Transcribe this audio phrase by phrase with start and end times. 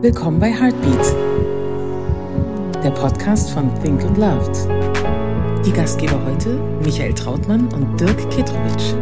[0.00, 1.12] Willkommen bei Heartbeat,
[2.84, 5.66] der Podcast von Think and Loved.
[5.66, 6.50] Die Gastgeber heute
[6.84, 8.94] Michael Trautmann und Dirk Ketrowitsch.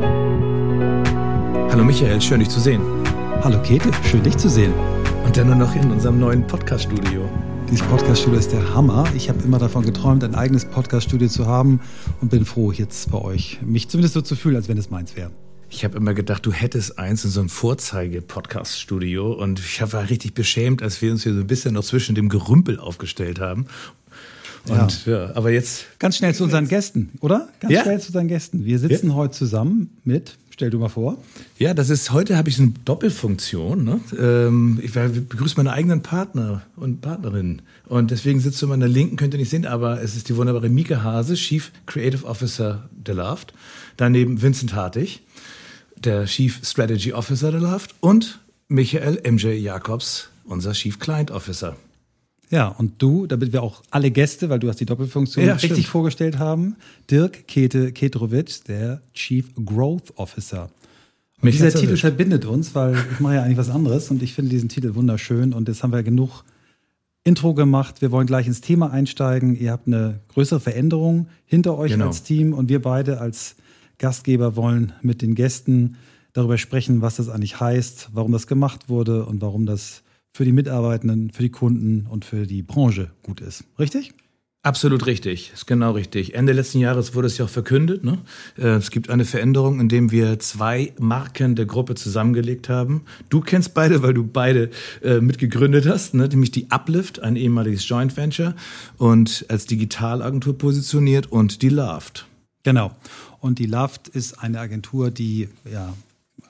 [1.70, 2.80] Hallo Michael, schön dich zu sehen.
[3.42, 4.72] Hallo Käthe, schön dich zu sehen.
[5.26, 7.28] Und dann nur noch in unserem neuen Podcast-Studio.
[7.70, 9.04] Dieses Podcast-Studio ist der Hammer.
[9.14, 11.80] Ich habe immer davon geträumt, ein eigenes Podcast-Studio zu haben
[12.22, 15.14] und bin froh, jetzt bei euch mich zumindest so zu fühlen, als wenn es meins
[15.14, 15.30] wäre.
[15.68, 20.34] Ich habe immer gedacht, du hättest eins in so einem Vorzeige-Podcast-Studio und ich war richtig
[20.34, 23.66] beschämt, als wir uns hier so ein bisschen noch zwischen dem Gerümpel aufgestellt haben.
[24.68, 25.86] Und ja, ja aber jetzt.
[25.98, 27.48] Ganz schnell zu unseren Gästen, oder?
[27.60, 27.82] Ganz ja.
[27.82, 28.64] schnell zu unseren Gästen.
[28.64, 29.14] Wir sitzen ja.
[29.14, 31.18] heute zusammen mit, stell du mal vor.
[31.58, 33.84] Ja, das ist, heute habe ich so eine Doppelfunktion.
[33.84, 34.00] Ne?
[34.18, 37.62] Ähm, ich begrüße meine eigenen Partner und Partnerinnen.
[37.88, 40.68] Und deswegen sitzt du meiner Linken, könnt ihr nicht sehen, aber es ist die wunderbare
[40.68, 43.52] Mieke Hase, Chief Creative Officer der Loft.
[43.96, 45.22] Daneben Vincent Hartig
[45.96, 51.76] der Chief Strategy Officer der Loft und Michael MJ Jacobs, unser Chief Client Officer.
[52.50, 55.72] Ja, und du, damit wir auch alle Gäste, weil du hast die Doppelfunktion ja, richtig
[55.72, 55.86] stimmt.
[55.86, 56.76] vorgestellt haben,
[57.10, 60.70] Dirk Kete Ketrowitsch, der Chief Growth Officer.
[61.42, 62.00] Und dieser Titel erwischt.
[62.02, 65.52] verbindet uns, weil ich mache ja eigentlich was anderes und ich finde diesen Titel wunderschön
[65.52, 66.44] und jetzt haben wir genug
[67.24, 68.00] Intro gemacht.
[68.00, 69.58] Wir wollen gleich ins Thema einsteigen.
[69.58, 72.06] Ihr habt eine größere Veränderung hinter euch genau.
[72.06, 73.56] als Team und wir beide als
[73.98, 75.96] Gastgeber wollen mit den Gästen
[76.32, 80.02] darüber sprechen, was das eigentlich heißt, warum das gemacht wurde und warum das
[80.34, 83.64] für die Mitarbeitenden, für die Kunden und für die Branche gut ist.
[83.78, 84.12] Richtig?
[84.66, 86.34] Absolut richtig, ist genau richtig.
[86.34, 88.02] Ende letzten Jahres wurde es ja auch verkündet.
[88.02, 88.18] Ne?
[88.58, 93.02] Äh, es gibt eine Veränderung, indem wir zwei Marken der Gruppe zusammengelegt haben.
[93.28, 94.70] Du kennst beide, weil du beide
[95.04, 96.26] äh, mitgegründet hast, ne?
[96.26, 98.56] nämlich die Uplift, ein ehemaliges Joint Venture
[98.98, 102.26] und als Digitalagentur positioniert und die Loved.
[102.64, 102.90] Genau.
[103.40, 105.92] Und die Loft ist eine Agentur, die ja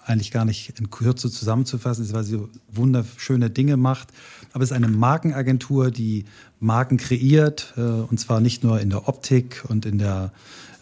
[0.05, 2.41] eigentlich gar nicht in Kürze zusammenzufassen ist, weil sie
[2.73, 4.09] wunderschöne Dinge macht.
[4.53, 6.25] Aber es ist eine Markenagentur, die
[6.61, 10.33] Marken kreiert, äh, und zwar nicht nur in der Optik und in der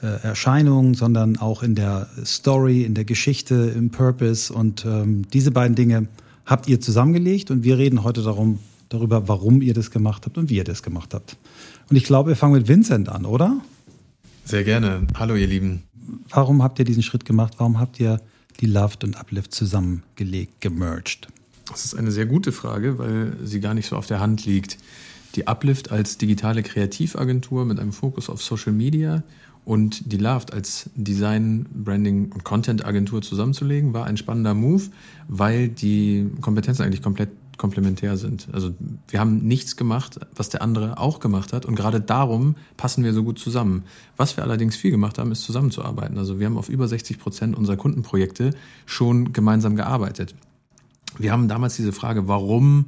[0.03, 4.53] äh, Erscheinung, sondern auch in der Story, in der Geschichte, im Purpose.
[4.53, 6.09] Und ähm, diese beiden Dinge
[6.45, 8.59] habt ihr zusammengelegt und wir reden heute darum,
[8.91, 11.37] darüber, warum ihr das gemacht habt und wie ihr das gemacht habt.
[11.89, 13.61] Und ich glaube, wir fangen mit Vincent an, oder?
[14.45, 15.07] Sehr gerne.
[15.19, 15.83] Hallo, ihr Lieben
[16.29, 17.55] warum habt ihr diesen Schritt gemacht?
[17.59, 18.21] Warum habt ihr
[18.61, 21.29] die Loved und Uplift zusammengelegt, gemerged?
[21.67, 24.79] Das ist eine sehr gute Frage, weil sie gar nicht so auf der Hand liegt.
[25.35, 29.23] Die Uplift als digitale Kreativagentur mit einem Fokus auf Social Media
[29.65, 34.85] und die Loved als Design, Branding und Content Agentur zusammenzulegen, war ein spannender Move,
[35.27, 38.49] weil die Kompetenzen eigentlich komplett komplementär sind.
[38.53, 38.75] Also
[39.09, 43.13] wir haben nichts gemacht, was der andere auch gemacht hat und gerade darum passen wir
[43.13, 43.85] so gut zusammen.
[44.17, 46.19] Was wir allerdings viel gemacht haben, ist zusammenzuarbeiten.
[46.19, 48.51] Also wir haben auf über 60 Prozent unserer Kundenprojekte
[48.87, 50.35] schon gemeinsam gearbeitet.
[51.19, 52.87] Wir haben damals diese Frage, warum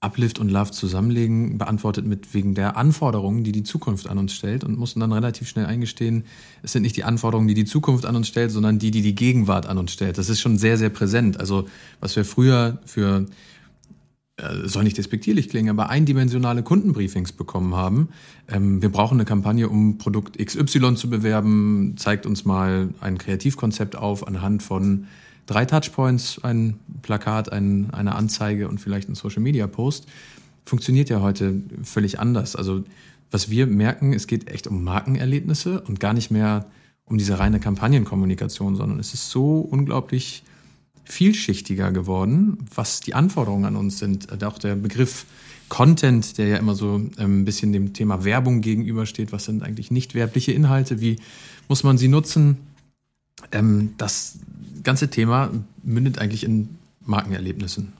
[0.00, 4.62] Uplift und Love zusammenlegen, beantwortet mit wegen der Anforderungen, die die Zukunft an uns stellt
[4.62, 6.24] und mussten dann relativ schnell eingestehen,
[6.62, 9.16] es sind nicht die Anforderungen, die die Zukunft an uns stellt, sondern die, die die
[9.16, 10.16] Gegenwart an uns stellt.
[10.16, 11.40] Das ist schon sehr, sehr präsent.
[11.40, 11.66] Also
[11.98, 13.26] was wir früher für
[14.64, 18.08] soll nicht despektierlich klingen, aber eindimensionale Kundenbriefings bekommen haben.
[18.48, 21.94] Ähm, wir brauchen eine Kampagne, um Produkt XY zu bewerben.
[21.96, 25.06] Zeigt uns mal ein Kreativkonzept auf anhand von
[25.46, 30.06] drei Touchpoints, ein Plakat, ein, eine Anzeige und vielleicht ein Social-Media-Post.
[30.64, 32.54] Funktioniert ja heute völlig anders.
[32.54, 32.84] Also
[33.30, 36.66] was wir merken, es geht echt um Markenerlebnisse und gar nicht mehr
[37.04, 40.44] um diese reine Kampagnenkommunikation, sondern es ist so unglaublich
[41.08, 44.30] vielschichtiger geworden, was die Anforderungen an uns sind.
[44.30, 45.24] Äh, auch der Begriff
[45.68, 49.32] Content, der ja immer so ähm, ein bisschen dem Thema Werbung gegenübersteht.
[49.32, 51.00] Was sind eigentlich nicht werbliche Inhalte?
[51.00, 51.16] Wie
[51.68, 52.58] muss man sie nutzen?
[53.52, 54.38] Ähm, das
[54.82, 55.50] ganze Thema
[55.82, 56.68] mündet eigentlich in
[57.04, 57.92] Markenerlebnissen.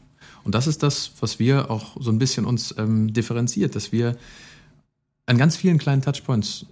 [0.45, 4.17] Und das ist das, was wir auch so ein bisschen uns ähm, differenziert, dass wir
[5.27, 6.65] an ganz vielen kleinen Touchpoints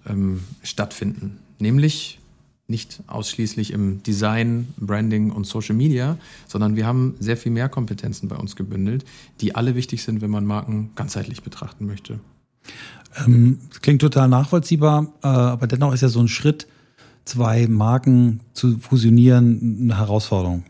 [0.63, 1.41] stattfinden.
[1.59, 2.21] Nämlich
[2.69, 6.19] nicht ausschließlich im Design, Branding und Social Media,
[6.49, 9.05] sondern wir haben sehr viel mehr Kompetenzen bei uns gebündelt,
[9.41, 12.19] die alle wichtig sind, wenn man Marken ganzheitlich betrachten möchte.
[13.25, 16.67] Ähm, klingt total nachvollziehbar, äh, aber dennoch ist ja so ein Schritt,
[17.25, 20.65] zwei Marken zu fusionieren, eine Herausforderung.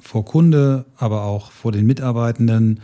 [0.00, 2.80] Vor Kunde, aber auch vor den Mitarbeitenden,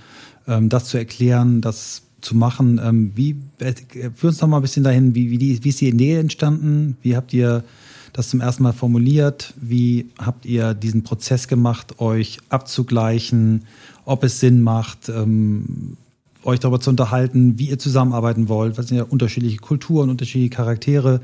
[0.47, 2.81] ähm, das zu erklären, das zu machen.
[2.83, 3.75] Ähm, wie, äh,
[4.15, 6.97] führ uns noch mal ein bisschen dahin, wie, wie, die, wie ist die Idee entstanden?
[7.03, 7.65] Wie habt ihr
[8.13, 9.55] das zum ersten Mal formuliert?
[9.61, 13.65] Wie habt ihr diesen Prozess gemacht, euch abzugleichen,
[14.05, 15.97] ob es Sinn macht, ähm,
[16.45, 18.77] euch darüber zu unterhalten, wie ihr zusammenarbeiten wollt?
[18.77, 21.21] Was sind ja unterschiedliche Kulturen, unterschiedliche Charaktere.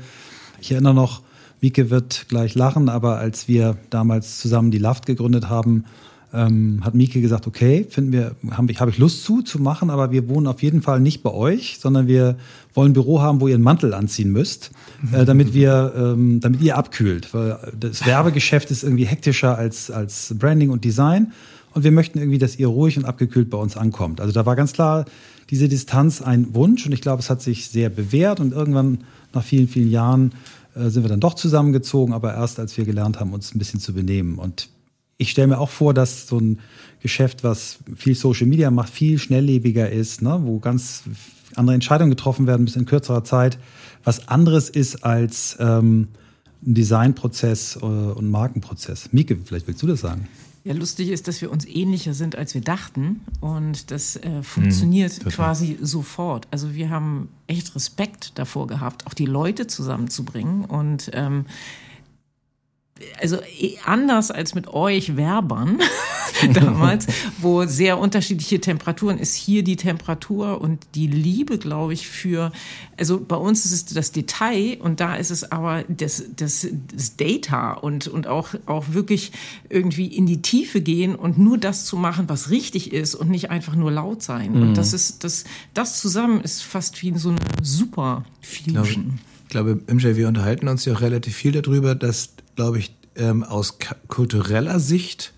[0.61, 1.21] Ich erinnere noch,
[1.61, 5.85] Mieke wird gleich lachen, aber als wir damals zusammen die Laft gegründet haben,
[6.33, 9.89] ähm, hat Mieke gesagt, okay, finden wir, habe ich, hab ich Lust zu, zu machen,
[9.89, 12.37] aber wir wohnen auf jeden Fall nicht bei euch, sondern wir
[12.73, 14.71] wollen ein Büro haben, wo ihr einen Mantel anziehen müsst,
[15.11, 17.33] äh, damit wir, ähm, damit ihr abkühlt.
[17.33, 21.33] Weil das Werbegeschäft ist irgendwie hektischer als, als Branding und Design.
[21.73, 24.21] Und wir möchten irgendwie, dass ihr ruhig und abgekühlt bei uns ankommt.
[24.21, 25.05] Also da war ganz klar
[25.49, 28.99] diese Distanz ein Wunsch und ich glaube, es hat sich sehr bewährt und irgendwann
[29.33, 30.31] nach vielen, vielen Jahren
[30.75, 33.79] äh, sind wir dann doch zusammengezogen, aber erst als wir gelernt haben, uns ein bisschen
[33.79, 34.37] zu benehmen.
[34.37, 34.69] Und
[35.19, 36.59] ich stelle mir auch vor, dass so ein
[37.01, 40.39] Geschäft, was viel Social Media macht, viel schnelllebiger ist, ne?
[40.43, 41.03] wo ganz
[41.55, 43.59] andere Entscheidungen getroffen werden, bis in kürzerer Zeit,
[44.03, 46.07] was anderes ist als ähm,
[46.65, 49.11] ein Designprozess äh, und Markenprozess.
[49.11, 50.27] Mieke, vielleicht willst du das sagen?
[50.63, 53.21] Ja, lustig ist, dass wir uns ähnlicher sind, als wir dachten.
[53.41, 56.47] Und das äh, funktioniert mhm, quasi sofort.
[56.51, 60.65] Also wir haben echt Respekt davor gehabt, auch die Leute zusammenzubringen.
[60.65, 61.45] Und ähm,
[63.21, 65.79] also eh, anders als mit euch Werbern
[66.53, 67.07] damals,
[67.41, 72.51] wo sehr unterschiedliche Temperaturen ist hier die Temperatur und die Liebe, glaube ich, für,
[72.97, 77.15] also bei uns ist es das Detail und da ist es aber das, das, das
[77.17, 79.31] Data und, und auch, auch wirklich
[79.69, 83.49] irgendwie in die Tiefe gehen und nur das zu machen, was richtig ist und nicht
[83.49, 84.53] einfach nur laut sein.
[84.53, 84.61] Mhm.
[84.61, 89.19] Und das ist, das, das zusammen ist fast wie so eine super Fusion.
[89.43, 93.43] Ich glaube, MJ, wir unterhalten uns ja auch relativ viel darüber, dass, glaube ich, ähm,
[93.43, 95.33] aus kultureller Sicht,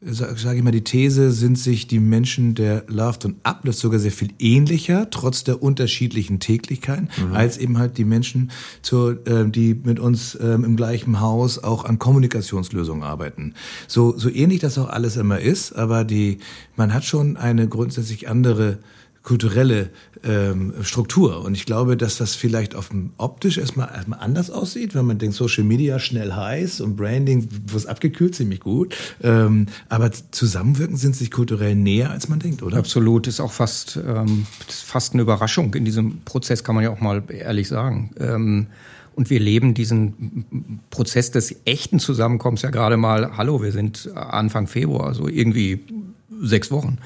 [0.00, 3.98] sage sag ich mal, die These, sind sich die Menschen der Loved und Uplift sogar
[3.98, 7.34] sehr viel ähnlicher, trotz der unterschiedlichen Täglichkeiten, mhm.
[7.34, 8.50] als eben halt die Menschen,
[8.82, 13.54] zur, äh, die mit uns ähm, im gleichen Haus auch an Kommunikationslösungen arbeiten.
[13.88, 16.38] So, so ähnlich das auch alles immer ist, aber die,
[16.76, 18.78] man hat schon eine grundsätzlich andere
[19.24, 19.88] kulturelle
[20.22, 21.42] ähm, Struktur.
[21.42, 25.18] Und ich glaube, dass das vielleicht auf dem optisch erstmal, erstmal anders aussieht, wenn man
[25.18, 28.94] denkt, Social Media schnell heiß und Branding, wo es abgekühlt, ziemlich gut.
[29.22, 32.76] Ähm, aber zusammenwirken sind sich kulturell näher, als man denkt, oder?
[32.76, 37.00] Absolut, ist auch fast, ähm, fast eine Überraschung in diesem Prozess, kann man ja auch
[37.00, 38.10] mal ehrlich sagen.
[38.20, 38.66] Ähm,
[39.16, 44.66] und wir leben diesen Prozess des echten Zusammenkommens ja gerade mal, hallo, wir sind Anfang
[44.66, 45.80] Februar, also irgendwie
[46.42, 46.98] sechs Wochen.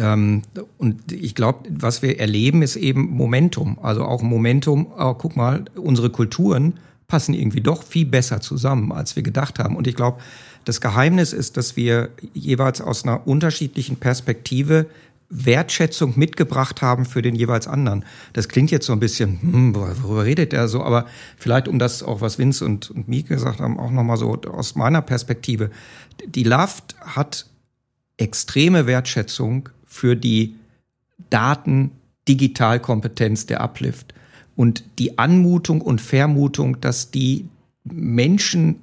[0.00, 0.42] Ähm,
[0.78, 3.78] und ich glaube, was wir erleben, ist eben Momentum.
[3.82, 6.74] Also auch Momentum, oh, guck mal, unsere Kulturen
[7.06, 9.76] passen irgendwie doch viel besser zusammen, als wir gedacht haben.
[9.76, 10.20] Und ich glaube,
[10.64, 14.86] das Geheimnis ist, dass wir jeweils aus einer unterschiedlichen Perspektive
[15.28, 18.04] Wertschätzung mitgebracht haben für den jeweils anderen.
[18.32, 20.82] Das klingt jetzt so ein bisschen, hm, worüber redet der so?
[20.82, 21.06] Aber
[21.36, 24.74] vielleicht, um das auch, was Vince und, und Mieke gesagt haben, auch nochmal so aus
[24.74, 25.70] meiner Perspektive.
[26.26, 27.46] Die Laft hat
[28.16, 30.54] extreme Wertschätzung für die
[31.28, 34.14] Daten-Digitalkompetenz der Uplift
[34.56, 37.44] und die Anmutung und Vermutung, dass die
[37.84, 38.76] Menschen,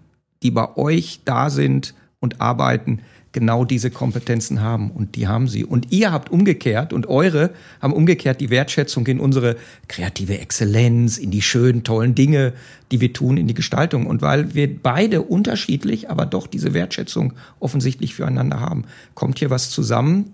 [0.44, 3.00] die bei euch da sind und arbeiten,
[3.32, 5.64] genau diese Kompetenzen haben und die haben sie.
[5.64, 7.52] Und ihr habt umgekehrt und eure
[7.82, 9.58] haben umgekehrt die Wertschätzung in unsere
[9.88, 12.54] kreative Exzellenz, in die schönen, tollen Dinge,
[12.92, 14.08] die wir tun, in die Gestaltung.
[14.08, 19.70] Und weil wir beide unterschiedlich, aber doch diese Wertschätzung offensichtlich füreinander haben, kommt hier was
[19.70, 20.34] zusammen,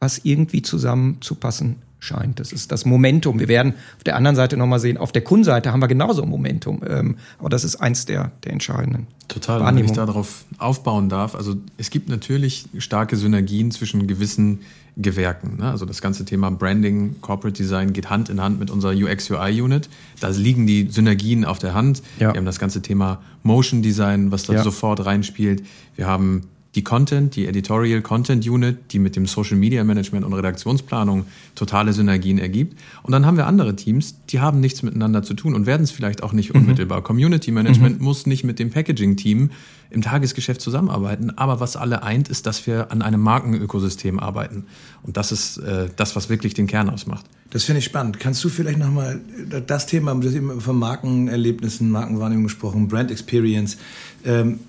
[0.00, 2.38] was irgendwie zusammenzupassen scheint.
[2.38, 3.40] Das ist das Momentum.
[3.40, 6.80] Wir werden auf der anderen Seite nochmal sehen, auf der Kundenseite haben wir genauso Momentum.
[6.88, 9.08] Ähm, aber das ist eins der, der entscheidenden.
[9.26, 11.34] Total, wenn ich darauf aufbauen darf.
[11.34, 14.60] Also es gibt natürlich starke Synergien zwischen gewissen
[14.96, 15.58] Gewerken.
[15.58, 15.70] Ne?
[15.70, 19.88] Also das ganze Thema Branding, Corporate Design geht Hand in Hand mit unserer UX-UI-Unit.
[20.20, 22.02] Da liegen die Synergien auf der Hand.
[22.18, 22.32] Ja.
[22.32, 24.62] Wir haben das ganze Thema Motion Design, was da ja.
[24.62, 25.64] sofort reinspielt.
[25.96, 26.42] Wir haben
[26.74, 31.92] die Content, die Editorial Content Unit, die mit dem Social Media Management und Redaktionsplanung totale
[31.92, 32.78] Synergien ergibt.
[33.02, 35.90] Und dann haben wir andere Teams, die haben nichts miteinander zu tun und werden es
[35.90, 36.60] vielleicht auch nicht mhm.
[36.60, 37.02] unmittelbar.
[37.02, 38.04] Community Management mhm.
[38.04, 39.50] muss nicht mit dem Packaging-Team
[39.90, 41.30] im Tagesgeschäft zusammenarbeiten.
[41.38, 44.66] Aber was alle eint, ist, dass wir an einem Markenökosystem arbeiten.
[45.02, 47.24] Und das ist äh, das, was wirklich den Kern ausmacht.
[47.50, 48.20] Das finde ich spannend.
[48.20, 49.20] Kannst du vielleicht nochmal
[49.66, 53.78] das Thema, du hast eben von Markenerlebnissen, Markenwahrnehmung gesprochen, Brand Experience.
[54.26, 54.60] Ähm,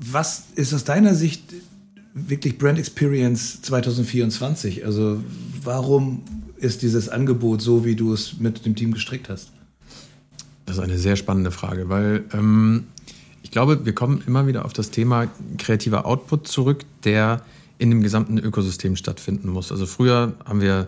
[0.00, 1.42] was ist aus deiner Sicht
[2.14, 4.84] wirklich Brand Experience 2024?
[4.84, 5.22] Also
[5.62, 6.22] warum
[6.56, 9.52] ist dieses Angebot so, wie du es mit dem Team gestrickt hast?
[10.66, 12.84] Das ist eine sehr spannende Frage, weil ähm,
[13.42, 15.28] ich glaube, wir kommen immer wieder auf das Thema
[15.58, 17.42] kreativer Output zurück, der
[17.78, 19.72] in dem gesamten Ökosystem stattfinden muss.
[19.72, 20.86] Also früher haben wir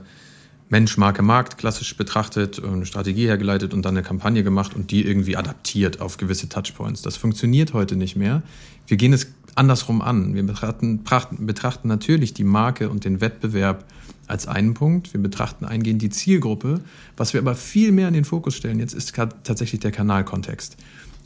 [0.73, 5.07] Mensch, Marke, Markt klassisch betrachtet, eine Strategie hergeleitet und dann eine Kampagne gemacht und die
[5.07, 7.03] irgendwie adaptiert auf gewisse Touchpoints.
[7.03, 8.43] Das funktioniert heute nicht mehr.
[8.87, 10.35] Wir gehen es andersrum an.
[10.35, 11.05] Wir betrachten,
[11.45, 13.85] betrachten natürlich die Marke und den Wettbewerb
[14.29, 15.13] als einen Punkt.
[15.13, 16.81] Wir betrachten eingehend die Zielgruppe.
[17.19, 20.79] Was wir aber viel mehr in den Fokus stellen jetzt ist tatsächlich der Kanalkontext.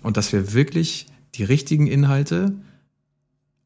[0.03, 2.53] Und dass wir wirklich die richtigen Inhalte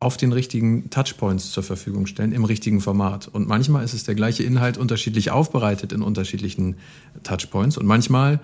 [0.01, 3.29] auf den richtigen Touchpoints zur Verfügung stellen, im richtigen Format.
[3.29, 6.77] Und manchmal ist es der gleiche Inhalt unterschiedlich aufbereitet in unterschiedlichen
[7.23, 7.77] Touchpoints.
[7.77, 8.41] Und manchmal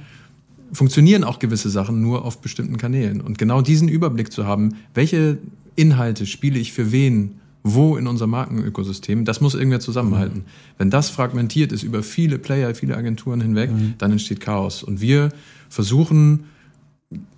[0.73, 3.23] funktionieren auch gewisse Sachen nur auf bestimmten Kanälen.
[3.23, 5.39] Und genau diesen Überblick zu haben, welche
[5.77, 10.41] Inhalte spiele ich für wen, wo in unserem Markenökosystem, das muss irgendwer zusammenhalten.
[10.41, 10.45] Mhm.
[10.77, 13.95] Wenn das fragmentiert ist über viele Player, viele Agenturen hinweg, mhm.
[13.97, 14.83] dann entsteht Chaos.
[14.83, 15.31] Und wir
[15.69, 16.45] versuchen,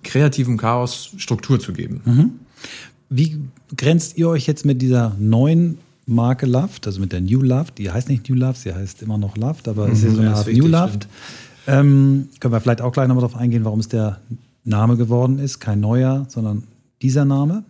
[0.03, 2.01] kreativem Chaos Struktur zu geben.
[2.05, 2.31] Mhm.
[3.09, 3.39] Wie
[3.75, 7.77] grenzt ihr euch jetzt mit dieser neuen Marke Loved, also mit der New Loved?
[7.77, 10.21] Die heißt nicht New Loved, sie heißt immer noch Loved, aber mhm, es ist so
[10.21, 11.07] eine Art New Loved.
[11.67, 14.19] Ähm, können wir vielleicht auch gleich nochmal darauf eingehen, warum es der
[14.63, 15.59] Name geworden ist.
[15.59, 16.63] Kein neuer, sondern
[17.01, 17.63] dieser Name.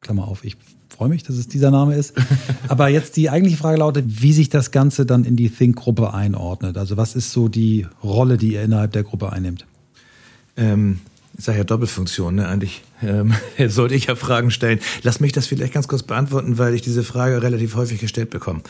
[0.00, 0.56] Klammer auf, ich
[0.88, 2.14] freue mich, dass es dieser Name ist.
[2.68, 6.76] Aber jetzt die eigentliche Frage lautet, wie sich das Ganze dann in die Think-Gruppe einordnet.
[6.76, 9.66] Also was ist so die Rolle, die ihr innerhalb der Gruppe einnimmt?
[10.56, 11.00] Ähm,
[11.40, 12.48] ich sage ja Doppelfunktion, ne?
[12.48, 13.32] Eigentlich ähm,
[13.68, 14.78] sollte ich ja Fragen stellen.
[15.02, 18.60] Lass mich das vielleicht ganz kurz beantworten, weil ich diese Frage relativ häufig gestellt bekomme.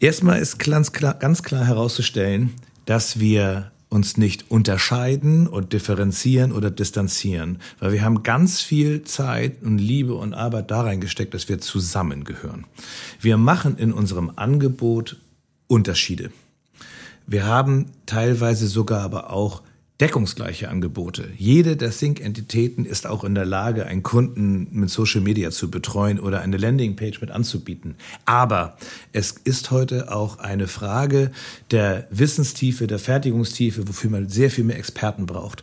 [0.00, 2.54] Erstmal ist ganz klar, ganz klar herauszustellen,
[2.86, 9.62] dass wir uns nicht unterscheiden und differenzieren oder distanzieren, weil wir haben ganz viel Zeit
[9.62, 12.64] und Liebe und Arbeit da reingesteckt, dass wir zusammengehören.
[13.20, 15.18] Wir machen in unserem Angebot
[15.66, 16.30] Unterschiede.
[17.26, 19.60] Wir haben teilweise sogar aber auch
[20.02, 21.28] deckungsgleiche Angebote.
[21.38, 26.18] Jede der Think-Entitäten ist auch in der Lage, einen Kunden mit Social Media zu betreuen
[26.18, 27.94] oder eine Landingpage mit anzubieten.
[28.24, 28.76] Aber
[29.12, 31.30] es ist heute auch eine Frage
[31.70, 35.62] der Wissenstiefe, der Fertigungstiefe, wofür man sehr viel mehr Experten braucht.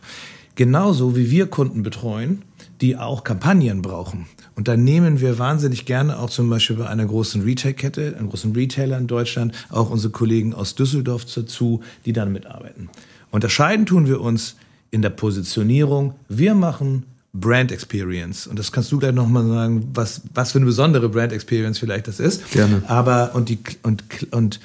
[0.54, 2.40] Genauso wie wir Kunden betreuen,
[2.80, 4.26] die auch Kampagnen brauchen.
[4.56, 8.54] Und da nehmen wir wahnsinnig gerne auch zum Beispiel bei einer großen Retail-Kette, einem großen
[8.54, 12.88] Retailer in Deutschland, auch unsere Kollegen aus Düsseldorf dazu, die dann mitarbeiten.
[13.30, 14.56] Unterscheiden tun wir uns
[14.90, 16.14] in der Positionierung.
[16.28, 18.46] Wir machen Brand Experience.
[18.46, 22.08] Und das kannst du gleich nochmal sagen, was, was für eine besondere Brand Experience vielleicht
[22.08, 22.50] das ist.
[22.50, 22.82] Gerne.
[22.88, 24.60] Aber, und die, und, und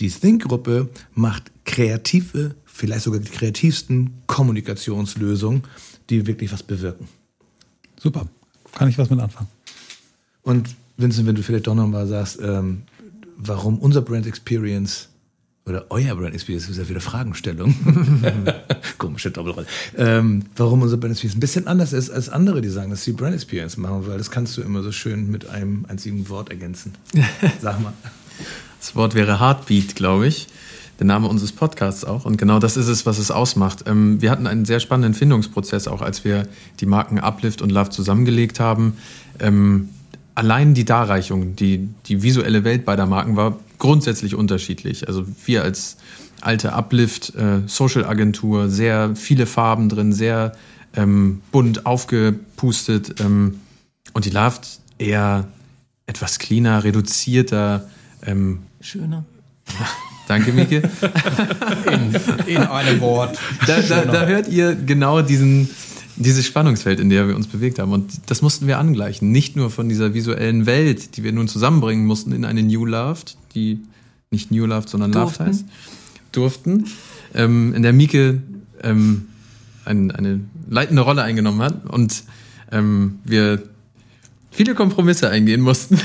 [0.00, 5.62] die Think-Gruppe macht kreative, vielleicht sogar die kreativsten Kommunikationslösungen,
[6.10, 7.08] die wirklich was bewirken.
[7.98, 8.26] Super.
[8.72, 9.48] Kann ich was mit anfangen.
[10.42, 12.82] Und Vincent, wenn du vielleicht doch nochmal sagst, ähm,
[13.36, 15.08] warum unser Brand Experience
[15.66, 17.74] oder euer Brand Experience, das ist ja wieder Fragenstellung.
[18.98, 19.66] Komische Doppelrolle.
[19.96, 23.12] Ähm, warum unser Brand Experience ein bisschen anders ist als andere, die sagen, dass sie
[23.12, 26.92] Brand Experience machen, weil das kannst du immer so schön mit einem einzigen Wort ergänzen.
[27.60, 27.92] Sag mal.
[28.80, 30.48] Das Wort wäre Heartbeat, glaube ich.
[30.98, 32.24] Der Name unseres Podcasts auch.
[32.24, 33.84] Und genau das ist es, was es ausmacht.
[33.86, 36.46] Ähm, wir hatten einen sehr spannenden Findungsprozess, auch als wir
[36.80, 38.96] die Marken Uplift und Love zusammengelegt haben.
[39.38, 39.90] Ähm,
[40.34, 45.08] allein die Darreichung, die, die visuelle Welt beider Marken war grundsätzlich unterschiedlich.
[45.08, 45.96] Also wir als
[46.40, 50.52] alte Uplift äh, Social Agentur, sehr viele Farben drin, sehr
[50.94, 53.60] ähm, bunt aufgepustet ähm,
[54.12, 55.48] und die Laft eher
[56.06, 57.88] etwas cleaner, reduzierter,
[58.24, 59.24] ähm, schöner.
[60.28, 60.82] Danke, Mike.
[61.92, 62.14] In,
[62.46, 63.36] in einem Wort.
[63.66, 65.68] Da, da, da hört ihr genau diesen,
[66.16, 67.92] dieses Spannungsfeld, in der wir uns bewegt haben.
[67.92, 69.32] Und das mussten wir angleichen.
[69.32, 73.36] Nicht nur von dieser visuellen Welt, die wir nun zusammenbringen mussten in eine New Loved,
[73.54, 73.80] die
[74.30, 75.64] nicht New Loved, sondern Loved heißt,
[76.32, 76.86] durften,
[77.34, 78.42] ähm, in der Mieke
[78.82, 79.28] ähm,
[79.84, 82.24] ein, eine leitende Rolle eingenommen hat und
[82.70, 83.62] ähm, wir
[84.50, 85.98] viele Kompromisse eingehen mussten,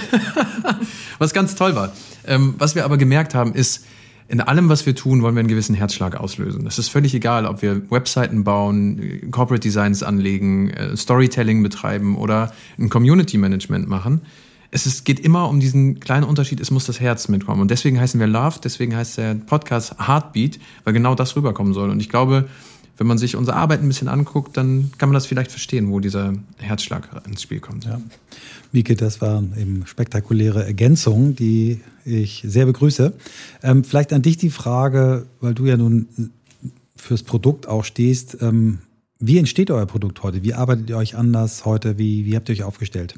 [1.20, 1.94] was ganz toll war.
[2.26, 3.86] Ähm, was wir aber gemerkt haben, ist,
[4.28, 6.66] in allem, was wir tun, wollen wir einen gewissen Herzschlag auslösen.
[6.66, 12.52] Es ist völlig egal, ob wir Webseiten bauen, Corporate Designs anlegen, äh, Storytelling betreiben oder
[12.80, 14.22] ein Community Management machen.
[14.76, 17.62] Es ist, geht immer um diesen kleinen Unterschied, es muss das Herz mitkommen.
[17.62, 21.90] Und deswegen heißen wir Love, deswegen heißt der Podcast Heartbeat, weil genau das rüberkommen soll.
[21.90, 22.50] Und ich glaube,
[22.98, 26.02] wenn man sich unsere Arbeit ein bisschen anguckt, dann kann man das vielleicht verstehen, wo
[26.02, 27.86] dieser Herzschlag ins Spiel kommt.
[27.86, 28.02] Ja.
[28.74, 33.14] Mieke, das waren eben spektakuläre Ergänzungen, die ich sehr begrüße.
[33.64, 36.10] Ähm, vielleicht an dich die Frage, weil du ja nun
[36.98, 38.40] fürs Produkt auch stehst.
[38.42, 38.80] Ähm,
[39.20, 40.44] wie entsteht euer Produkt heute?
[40.44, 41.98] Wie arbeitet ihr euch anders heute?
[41.98, 43.16] Wie, wie habt ihr euch aufgestellt?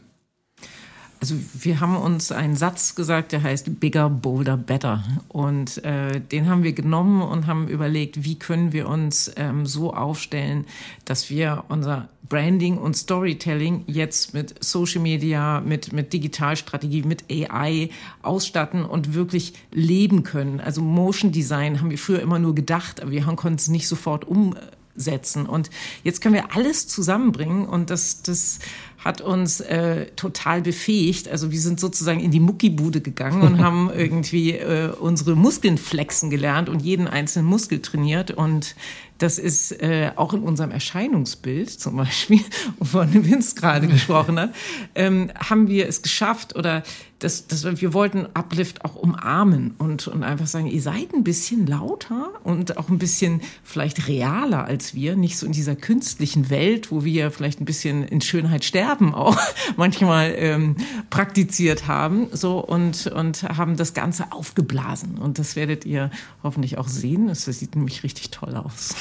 [1.20, 5.04] Also wir haben uns einen Satz gesagt, der heißt Bigger, Bolder, Better.
[5.30, 9.94] Und äh, den haben wir genommen und haben überlegt, wie können wir uns ähm, so
[9.94, 10.66] aufstellen,
[11.06, 17.90] dass wir unser Branding und Storytelling jetzt mit Social Media, mit, mit Digitalstrategie, mit AI
[18.22, 20.60] ausstatten und wirklich leben können.
[20.60, 24.26] Also Motion Design haben wir früher immer nur gedacht, aber wir konnten es nicht sofort
[24.26, 25.46] umsetzen.
[25.46, 25.70] Und
[26.04, 28.60] jetzt können wir alles zusammenbringen und das, das
[29.08, 31.30] hat uns äh, total befähigt.
[31.30, 36.30] Also wir sind sozusagen in die Muckibude gegangen und haben irgendwie äh, unsere Muskeln flexen
[36.30, 38.32] gelernt und jeden einzelnen Muskel trainiert.
[38.32, 38.76] Und
[39.18, 42.42] das ist äh, auch in unserem Erscheinungsbild zum Beispiel,
[42.80, 44.54] wovon Vince gerade gesprochen hat,
[44.94, 46.84] ähm, haben wir es geschafft oder
[47.20, 51.66] das, das, wir wollten Uplift auch umarmen und, und einfach sagen, ihr seid ein bisschen
[51.66, 56.92] lauter und auch ein bisschen vielleicht realer als wir, nicht so in dieser künstlichen Welt,
[56.92, 59.38] wo wir vielleicht ein bisschen in Schönheit sterben auch
[59.78, 60.76] manchmal ähm,
[61.10, 65.18] praktiziert haben, so und, und haben das Ganze aufgeblasen.
[65.18, 66.12] Und das werdet ihr
[66.44, 67.28] hoffentlich auch sehen.
[67.28, 68.96] Das sieht nämlich richtig toll aus.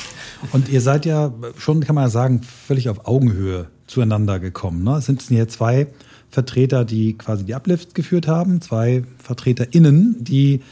[0.52, 4.84] Und ihr seid ja schon, kann man ja sagen, völlig auf Augenhöhe zueinander gekommen.
[4.84, 4.96] Ne?
[4.96, 5.88] Es sind hier zwei
[6.30, 10.62] Vertreter, die quasi die Uplift geführt haben, zwei VertreterInnen, die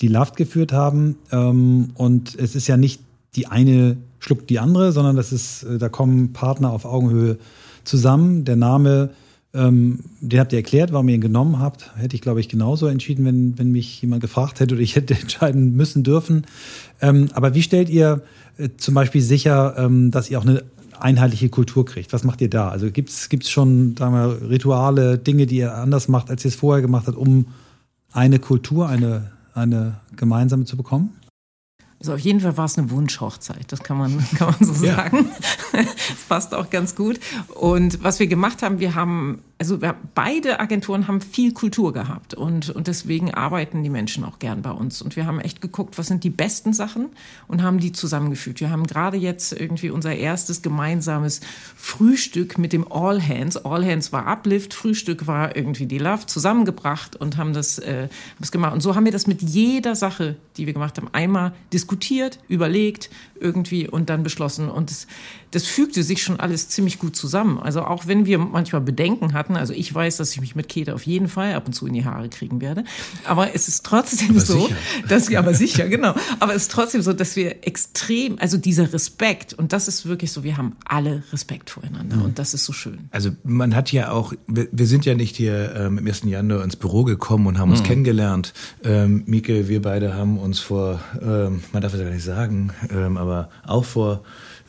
[0.00, 1.16] die Laft geführt haben.
[1.30, 3.02] Ähm, und es ist ja nicht
[3.36, 7.38] die eine schluckt die andere, sondern das ist, äh, da kommen Partner auf Augenhöhe
[7.84, 8.44] zusammen.
[8.44, 9.10] Der Name,
[9.52, 11.90] ähm, den habt ihr erklärt, warum ihr ihn genommen habt.
[11.96, 15.14] Hätte ich, glaube ich, genauso entschieden, wenn, wenn mich jemand gefragt hätte oder ich hätte
[15.20, 16.46] entscheiden müssen dürfen.
[17.00, 18.22] Ähm, aber wie stellt ihr
[18.58, 20.62] äh, zum Beispiel sicher, ähm, dass ihr auch eine
[20.98, 22.12] einheitliche Kultur kriegt?
[22.12, 22.68] Was macht ihr da?
[22.68, 26.54] Also gibt's gibt's schon sagen wir, Rituale, Dinge, die ihr anders macht, als ihr es
[26.54, 27.46] vorher gemacht habt, um
[28.12, 31.10] eine Kultur, eine, eine gemeinsame zu bekommen?
[32.00, 35.30] Also auf jeden Fall war es eine Wunschhochzeit, das kann man, kann man so sagen.
[35.72, 35.82] Ja.
[35.82, 37.20] das passt auch ganz gut.
[37.54, 39.78] Und was wir gemacht haben, wir haben also
[40.14, 44.70] beide Agenturen haben viel Kultur gehabt und, und deswegen arbeiten die Menschen auch gern bei
[44.70, 45.02] uns.
[45.02, 47.10] Und wir haben echt geguckt, was sind die besten Sachen
[47.46, 48.60] und haben die zusammengefügt.
[48.60, 51.42] Wir haben gerade jetzt irgendwie unser erstes gemeinsames
[51.76, 53.54] Frühstück mit dem All Hands.
[53.66, 58.52] All Hands war Uplift, Frühstück war irgendwie die Love zusammengebracht und haben das, äh, das
[58.52, 58.72] gemacht.
[58.72, 63.10] Und so haben wir das mit jeder Sache, die wir gemacht haben, einmal diskutiert, überlegt
[63.38, 64.70] irgendwie und dann beschlossen.
[64.70, 65.06] Und das,
[65.50, 67.58] das fügte sich schon alles ziemlich gut zusammen.
[67.58, 70.94] Also auch wenn wir manchmal Bedenken hatten, also ich weiß, dass ich mich mit Käthe
[70.94, 72.84] auf jeden Fall ab und zu in die Haare kriegen werde,
[73.24, 74.76] aber es ist trotzdem aber so, sicher.
[75.08, 78.92] dass wir, aber sicher, genau, aber es ist trotzdem so, dass wir extrem, also dieser
[78.92, 82.22] Respekt und das ist wirklich so, wir haben alle Respekt voreinander mhm.
[82.22, 83.08] und das ist so schön.
[83.10, 86.22] Also man hat ja auch, wir, wir sind ja nicht hier ähm, im 1.
[86.24, 87.86] Januar ins Büro gekommen und haben uns mhm.
[87.86, 88.52] kennengelernt.
[88.84, 92.72] Ähm, Mieke, wir beide haben uns vor, ähm, man darf es ja gar nicht sagen,
[92.90, 94.22] ähm, aber auch vor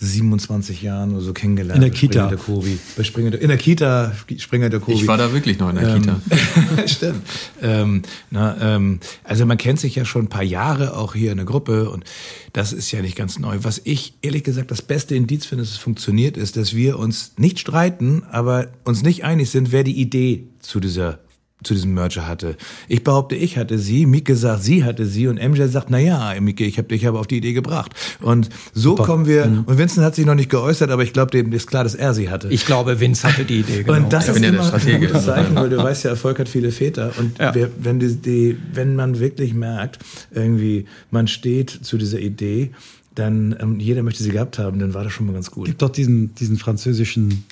[0.04, 1.76] 27 Jahren oder so kennengelernt.
[1.76, 2.28] In der Kita.
[2.28, 2.80] Der Kobi.
[2.98, 4.98] Bei Springer der, in der Kita, Springer der Kobi.
[4.98, 6.18] Ich war da wirklich noch in der ähm, Kita.
[6.88, 7.22] Stimmt.
[7.62, 11.38] Ähm, na, ähm, also man kennt sich ja schon ein paar Jahre auch hier in
[11.38, 12.04] der Gruppe und
[12.52, 13.60] das ist ja nicht ganz neu.
[13.62, 17.34] Was ich ehrlich gesagt das beste Indiz finde, dass es funktioniert, ist, dass wir uns
[17.38, 21.20] nicht streiten, aber uns nicht einig sind, wer die Idee zu dieser
[21.64, 22.56] zu diesem Merger hatte.
[22.88, 26.34] Ich behaupte, ich hatte sie, Mike sagt, sie hatte sie und MJ sagt, na ja,
[26.40, 27.94] Mike, ich habe dich aber auf die Idee gebracht.
[28.22, 29.04] Und so Super.
[29.04, 29.64] kommen wir, mhm.
[29.66, 32.14] und Vincent hat sich noch nicht geäußert, aber ich glaube, dem ist klar, dass er
[32.14, 32.48] sie hatte.
[32.50, 33.98] Ich glaube, Vince hatte die Idee, genau.
[33.98, 36.50] Und das ich ist immer ja der ein Zeichen, weil du weißt ja, Erfolg hat
[36.50, 37.12] viele Väter.
[37.18, 37.54] Und ja.
[37.54, 40.00] wer, wenn, die, die, wenn man wirklich merkt,
[40.32, 42.72] irgendwie, man steht zu dieser Idee,
[43.16, 45.66] dann ähm, jeder möchte sie gehabt haben, dann war das schon mal ganz gut.
[45.66, 47.44] Gibt doch diesen, diesen französischen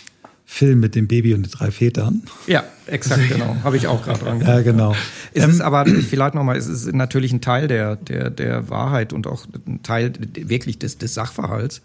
[0.52, 2.24] Film mit dem Baby und den drei Vätern.
[2.48, 3.56] Ja, exakt, genau.
[3.64, 4.42] Habe ich auch gerade dran.
[4.42, 4.96] Ja, genau.
[5.32, 9.14] Es ähm, ist aber vielleicht nochmal, es ist natürlich ein Teil der, der, der Wahrheit
[9.14, 11.82] und auch ein Teil wirklich des, des Sachverhalts,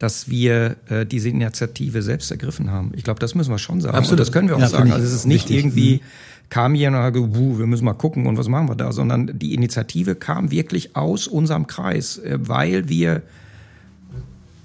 [0.00, 2.90] dass wir äh, diese Initiative selbst ergriffen haben.
[2.96, 3.96] Ich glaube, das müssen wir schon sagen.
[3.96, 4.18] Absolut.
[4.18, 4.90] Und das können wir auch ja, sagen.
[4.90, 6.48] Also es ist nicht irgendwie, mhm.
[6.50, 9.54] kam jemand und gesagt, wir müssen mal gucken und was machen wir da, sondern die
[9.54, 13.22] Initiative kam wirklich aus unserem Kreis, äh, weil wir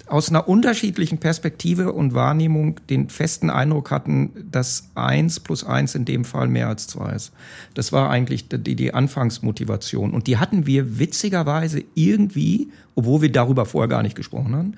[0.08, 6.04] aus einer unterschiedlichen Perspektive und Wahrnehmung den festen Eindruck hatten, dass eins plus eins in
[6.04, 7.32] dem Fall mehr als zwei ist.
[7.74, 10.12] Das war eigentlich die, die Anfangsmotivation.
[10.12, 14.74] Und die hatten wir witzigerweise irgendwie, obwohl wir darüber vorher gar nicht gesprochen haben,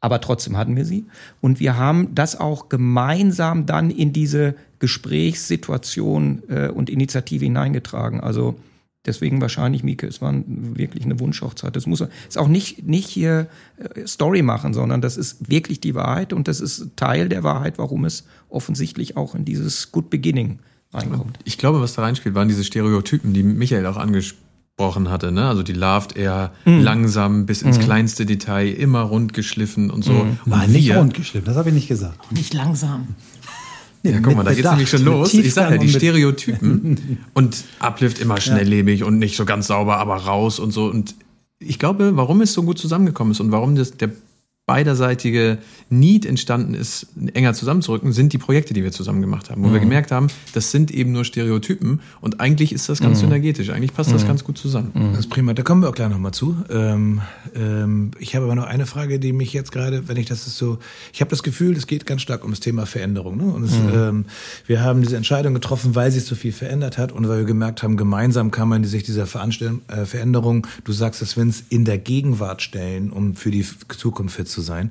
[0.00, 1.06] aber trotzdem hatten wir sie.
[1.40, 8.20] Und wir haben das auch gemeinsam dann in diese Gesprächssituation äh, und Initiative hineingetragen.
[8.20, 8.56] Also
[9.06, 11.76] Deswegen wahrscheinlich, Mieke, es war wirklich eine Wunschhochzeit.
[11.76, 15.94] Das muss ist auch nicht, nicht hier äh, Story machen, sondern das ist wirklich die
[15.94, 20.58] Wahrheit und das ist Teil der Wahrheit, warum es offensichtlich auch in dieses Good Beginning
[20.92, 21.38] reinkommt.
[21.44, 25.32] Ich glaube, was da reinspielt, waren diese Stereotypen, die Michael auch angesprochen hatte.
[25.32, 25.46] Ne?
[25.46, 26.80] Also die Loved eher mhm.
[26.80, 27.82] langsam bis ins mhm.
[27.82, 30.12] kleinste Detail, immer rund geschliffen und so.
[30.12, 30.38] Mhm.
[30.44, 32.32] War nicht rund geschliffen, das habe ich nicht gesagt.
[32.32, 33.08] Nicht langsam.
[34.12, 35.34] Ja, guck mal, da geht es nämlich schon los.
[35.34, 39.06] Ich sage ja, die Stereotypen und Uplift immer schnelllebig ja.
[39.06, 40.86] und nicht so ganz sauber, aber raus und so.
[40.86, 41.14] Und
[41.58, 44.10] ich glaube, warum es so gut zusammengekommen ist und warum das, der
[44.66, 49.68] beiderseitige Need entstanden ist, enger zusammenzurücken, sind die Projekte, die wir zusammen gemacht haben, wo
[49.68, 49.74] mhm.
[49.74, 53.26] wir gemerkt haben, das sind eben nur Stereotypen und eigentlich ist das ganz mhm.
[53.26, 54.28] synergetisch, eigentlich passt das mhm.
[54.28, 54.90] ganz gut zusammen.
[54.92, 55.10] Mhm.
[55.12, 56.56] Das ist prima, da kommen wir auch gleich nochmal zu.
[56.68, 57.20] Ähm,
[57.54, 60.78] ähm, ich habe aber noch eine Frage, die mich jetzt gerade, wenn ich das so,
[61.12, 63.36] ich habe das Gefühl, es geht ganz stark um das Thema Veränderung.
[63.36, 63.44] Ne?
[63.44, 63.90] Und es, mhm.
[63.94, 64.24] ähm,
[64.66, 67.84] wir haben diese Entscheidung getroffen, weil sich so viel verändert hat und weil wir gemerkt
[67.84, 71.98] haben, gemeinsam kann man sich dieser Veranstaltung, äh, Veränderung, du sagst es, Vince, in der
[71.98, 73.64] Gegenwart stellen, um für die
[73.96, 74.90] Zukunft fit zu sein.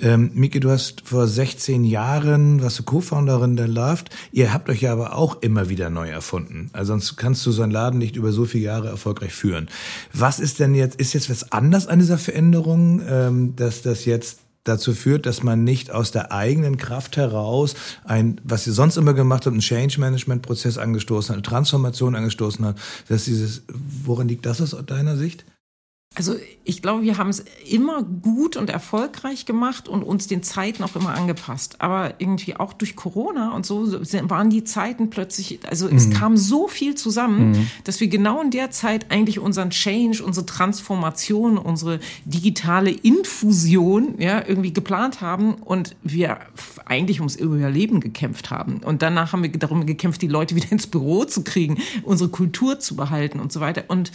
[0.00, 4.10] Ähm, Miki, du hast vor 16 Jahren, warst du Co-Founderin der Loved.
[4.32, 6.70] Ihr habt euch ja aber auch immer wieder neu erfunden.
[6.72, 9.68] Also sonst kannst du so einen Laden nicht über so viele Jahre erfolgreich führen.
[10.12, 14.38] Was ist denn jetzt, ist jetzt was anders an dieser Veränderung, ähm, dass das jetzt
[14.64, 19.14] dazu führt, dass man nicht aus der eigenen Kraft heraus ein, was ihr sonst immer
[19.14, 22.76] gemacht habt, einen Change Management Prozess angestoßen hat, eine Transformation angestoßen hat,
[23.08, 23.62] dass dieses,
[24.04, 25.44] woran liegt das aus deiner Sicht?
[26.14, 30.84] Also ich glaube, wir haben es immer gut und erfolgreich gemacht und uns den Zeiten
[30.84, 31.76] auch immer angepasst.
[31.80, 33.90] Aber irgendwie auch durch Corona und so
[34.28, 36.12] waren die Zeiten plötzlich, also es mhm.
[36.12, 37.70] kam so viel zusammen, mhm.
[37.84, 44.46] dass wir genau in der Zeit eigentlich unseren Change, unsere Transformation, unsere digitale Infusion ja
[44.46, 46.38] irgendwie geplant haben und wir
[46.84, 48.82] eigentlich ums Überleben gekämpft haben.
[48.84, 52.78] Und danach haben wir darum gekämpft, die Leute wieder ins Büro zu kriegen, unsere Kultur
[52.78, 53.84] zu behalten und so weiter.
[53.88, 54.12] Und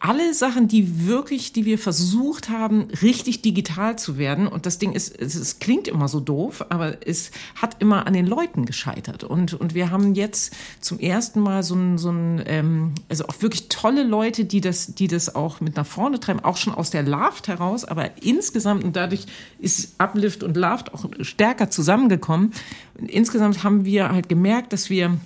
[0.00, 4.46] alle Sachen, die wirklich, die wir versucht haben, richtig digital zu werden.
[4.46, 8.12] Und das Ding ist, es, es, klingt immer so doof, aber es hat immer an
[8.12, 9.24] den Leuten gescheitert.
[9.24, 13.40] Und, und wir haben jetzt zum ersten Mal so ein, so ein ähm, also auch
[13.40, 16.90] wirklich tolle Leute, die das, die das auch mit nach vorne treiben, auch schon aus
[16.90, 17.84] der Laft heraus.
[17.84, 19.26] Aber insgesamt, und dadurch
[19.58, 22.52] ist Uplift und Laft auch stärker zusammengekommen.
[23.06, 25.18] insgesamt haben wir halt gemerkt, dass wir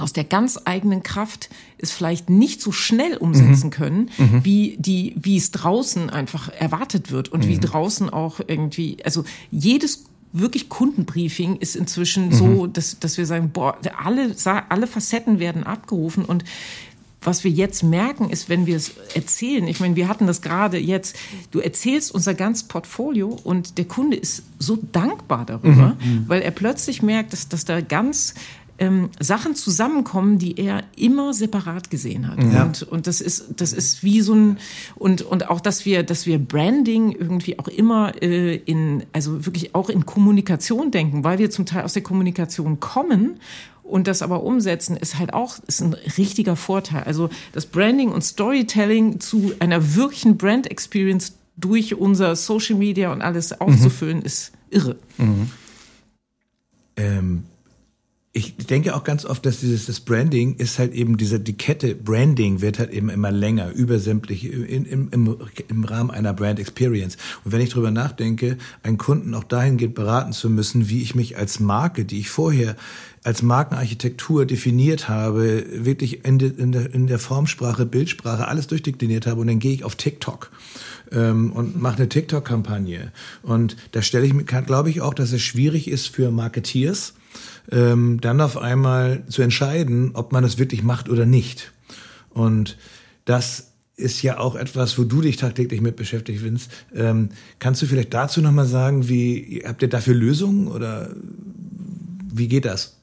[0.00, 3.70] aus der ganz eigenen Kraft es vielleicht nicht so schnell umsetzen mhm.
[3.70, 4.44] können, mhm.
[4.44, 7.48] wie die, wie es draußen einfach erwartet wird und mhm.
[7.48, 12.32] wie draußen auch irgendwie, also jedes wirklich Kundenbriefing ist inzwischen mhm.
[12.32, 14.34] so, dass, dass wir sagen, boah, alle,
[14.68, 16.44] alle Facetten werden abgerufen und
[17.22, 20.78] was wir jetzt merken, ist, wenn wir es erzählen, ich meine, wir hatten das gerade
[20.78, 21.16] jetzt,
[21.50, 26.12] du erzählst unser ganz Portfolio und der Kunde ist so dankbar darüber, mhm.
[26.12, 26.24] mhm.
[26.28, 28.34] weil er plötzlich merkt, dass, dass da ganz
[28.80, 32.42] ähm, Sachen zusammenkommen, die er immer separat gesehen hat.
[32.42, 32.64] Ja.
[32.64, 34.58] Und, und das ist, das ist wie so ein,
[34.96, 39.74] und, und auch, dass wir, dass wir Branding irgendwie auch immer äh, in, also wirklich
[39.74, 43.38] auch in Kommunikation denken, weil wir zum Teil aus der Kommunikation kommen
[43.82, 47.02] und das aber umsetzen ist halt auch ist ein richtiger Vorteil.
[47.04, 53.20] Also das Branding und Storytelling zu einer wirklichen Brand Experience durch unser Social Media und
[53.20, 54.24] alles aufzufüllen, mhm.
[54.24, 54.96] ist irre.
[55.18, 55.50] Mhm.
[56.96, 57.44] Ähm,
[58.32, 61.96] ich denke auch ganz oft, dass dieses das Branding ist halt eben diese die Kette
[61.96, 65.36] Branding wird halt eben immer länger über sämtliche in, im, im,
[65.68, 67.16] im Rahmen einer Brand Experience.
[67.44, 71.38] Und wenn ich drüber nachdenke, einen Kunden auch dahingehend beraten zu müssen, wie ich mich
[71.38, 72.76] als Marke, die ich vorher
[73.24, 79.26] als Markenarchitektur definiert habe, wirklich in, de, in, der, in der Formsprache, Bildsprache alles durchdekliniert
[79.26, 80.52] habe und dann gehe ich auf TikTok
[81.10, 83.10] ähm, und mache eine TikTok-Kampagne.
[83.42, 87.14] Und da stelle ich mir, glaube ich auch, dass es schwierig ist für Marketeers,
[87.70, 91.72] ähm, dann auf einmal zu entscheiden, ob man das wirklich macht oder nicht.
[92.30, 92.76] Und
[93.24, 96.68] das ist ja auch etwas, wo du dich tagtäglich mit beschäftigt Vince.
[96.94, 101.10] Ähm, kannst du vielleicht dazu nochmal sagen, wie habt ihr dafür Lösungen oder
[102.32, 102.96] wie geht das?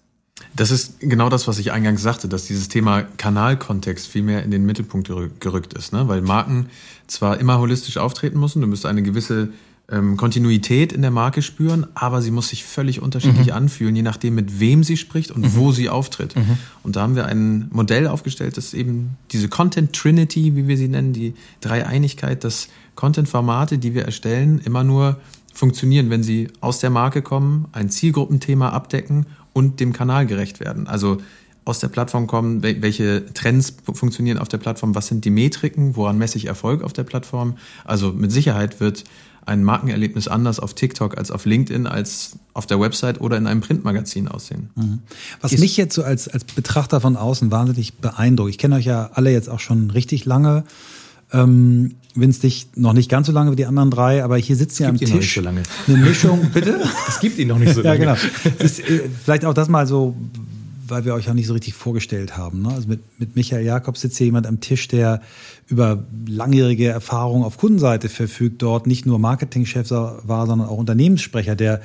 [0.56, 4.52] Das ist genau das, was ich eingangs sagte, dass dieses Thema Kanalkontext viel mehr in
[4.52, 6.08] den Mittelpunkt gerückt ist, ne?
[6.08, 6.68] weil Marken
[7.08, 9.50] zwar immer holistisch auftreten müssen, du musst eine gewisse
[9.90, 13.54] ähm, Kontinuität in der Marke spüren, aber sie muss sich völlig unterschiedlich mhm.
[13.54, 15.56] anfühlen, je nachdem, mit wem sie spricht und mhm.
[15.56, 16.36] wo sie auftritt.
[16.36, 16.58] Mhm.
[16.84, 20.90] Und da haben wir ein Modell aufgestellt, das eben diese Content Trinity, wie wir sie
[20.90, 25.18] nennen, die Dreieinigkeit, dass Content-Formate, die wir erstellen, immer nur
[25.54, 30.88] funktionieren, wenn sie aus der Marke kommen, ein Zielgruppenthema abdecken und dem Kanal gerecht werden.
[30.88, 31.20] Also
[31.64, 36.18] aus der Plattform kommen, welche Trends funktionieren auf der Plattform, was sind die Metriken, woran
[36.18, 37.58] messe ich Erfolg auf der Plattform.
[37.84, 39.04] Also mit Sicherheit wird
[39.48, 43.62] ein Markenerlebnis anders auf TikTok als auf LinkedIn, als auf der Website oder in einem
[43.62, 44.70] Printmagazin aussehen.
[44.76, 45.00] Mhm.
[45.42, 48.86] Was Ist mich jetzt so als, als Betrachter von außen wahnsinnig beeindruckt, ich kenne euch
[48.86, 50.66] ja alle jetzt auch schon richtig lange,
[51.32, 54.80] ähm, Vince dich noch nicht ganz so lange wie die anderen drei, aber hier sitzt
[54.80, 55.10] ja am Tisch.
[55.10, 55.64] Noch nicht so lange.
[55.88, 56.82] Eine Mischung, bitte?
[57.08, 58.06] Es gibt ihn noch nicht so lange.
[58.06, 58.56] ja, genau.
[58.60, 60.16] Ist, äh, vielleicht auch das mal so,
[60.90, 62.62] weil wir euch auch nicht so richtig vorgestellt haben.
[62.62, 62.70] Ne?
[62.70, 65.22] Also mit, mit Michael Jakobs sitzt hier jemand am Tisch, der
[65.68, 71.82] über langjährige Erfahrung auf Kundenseite verfügt, dort nicht nur Marketingchef war, sondern auch Unternehmenssprecher, der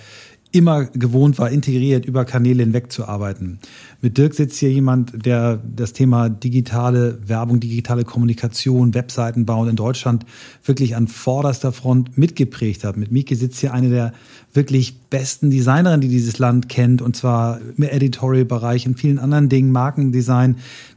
[0.52, 3.58] immer gewohnt war, integriert über Kanäle hinweg zu arbeiten.
[4.02, 9.76] Mit Dirk sitzt hier jemand, der das Thema digitale Werbung, digitale Kommunikation, Webseiten bauen in
[9.76, 10.26] Deutschland
[10.62, 12.98] wirklich an vorderster Front mitgeprägt hat.
[12.98, 14.12] Mit Miki sitzt hier eine der
[14.52, 19.72] wirklich besten Designerinnen, die dieses Land kennt, und zwar im Editorial-Bereich und vielen anderen Dingen,
[19.72, 20.56] Markendesign,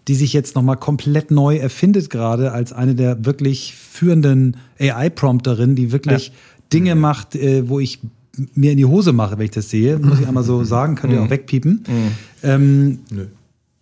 [0.10, 5.92] die sich jetzt nochmal komplett neu erfindet gerade als eine der wirklich führenden AI-Prompterinnen, die
[5.94, 6.34] wirklich ja.
[6.74, 8.00] Dinge macht, äh, wo ich
[8.54, 9.98] mir in die Hose mache, wenn ich das sehe.
[10.00, 11.32] Muss ich einmal so sagen, könnt ihr auch mhm.
[11.32, 11.84] wegpiepen.
[11.88, 12.12] Mhm.
[12.44, 13.26] Ähm, Nö.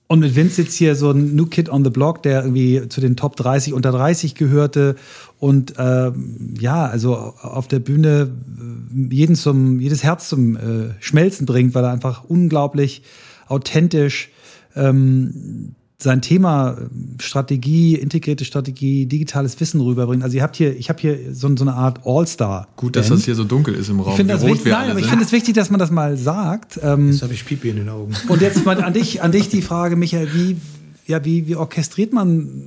[0.08, 3.02] Und mit Vince sitzt hier so ein New Kid on the Block, der irgendwie zu
[3.02, 4.96] den Top 30 unter 30 gehörte
[5.40, 10.60] und ähm, ja, also auf der Bühne äh, jeden zum, jedes Herz zum äh,
[11.00, 13.02] Schmelzen bringt, weil er einfach unglaublich
[13.48, 14.30] authentisch
[14.76, 16.78] ähm, sein Thema
[17.20, 20.22] Strategie, integrierte Strategie, digitales Wissen rüberbringt.
[20.22, 22.68] Also ihr habt hier, ich habe hier so, so, eine Art All-Star.
[22.76, 24.12] Gut, dass das hier so dunkel ist im Raum.
[24.12, 26.78] Ich finde das, wichtig, nein, aber ich finde es wichtig, dass man das mal sagt.
[26.84, 28.14] Ähm, jetzt habe ich Pipi in den Augen.
[28.28, 30.58] Und jetzt mal an dich, an dich die Frage, Michael, wie,
[31.08, 32.64] ja, wie, wie orchestriert man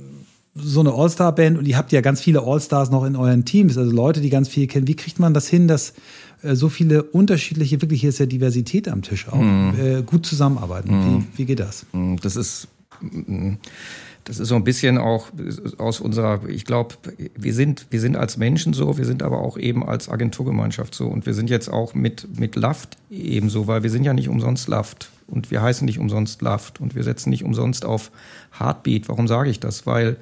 [0.55, 1.59] so eine All-Star-Band?
[1.59, 4.49] Und ihr habt ja ganz viele All-Stars noch in euren Teams, also Leute, die ganz
[4.49, 4.87] viel kennen.
[4.87, 5.93] Wie kriegt man das hin, dass
[6.41, 9.73] äh, so viele unterschiedliche, wirklich hier ist ja Diversität am Tisch auch, mm.
[9.79, 10.89] äh, gut zusammenarbeiten?
[10.89, 11.05] Mm.
[11.05, 11.27] Wie, mhm.
[11.35, 11.85] wie geht das?
[11.93, 12.67] Mhm, das ist
[14.23, 15.29] das ist so ein bisschen auch
[15.77, 16.95] aus unserer, ich glaube,
[17.35, 21.07] wir sind, wir sind als Menschen so, wir sind aber auch eben als Agenturgemeinschaft so
[21.07, 24.67] und wir sind jetzt auch mit, mit Laft ebenso, weil wir sind ja nicht umsonst
[24.67, 28.11] Laft und wir heißen nicht umsonst Laft und wir setzen nicht umsonst auf
[28.59, 29.07] Heartbeat.
[29.07, 29.85] Warum sage ich das?
[29.85, 30.17] Weil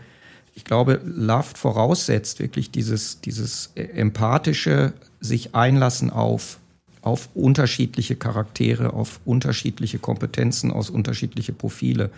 [0.53, 6.59] ich glaube, Laft voraussetzt wirklich dieses, dieses empathische sich einlassen auf
[7.05, 12.09] auf unterschiedliche Charaktere, auf unterschiedliche Kompetenzen, aus unterschiedliche Profile.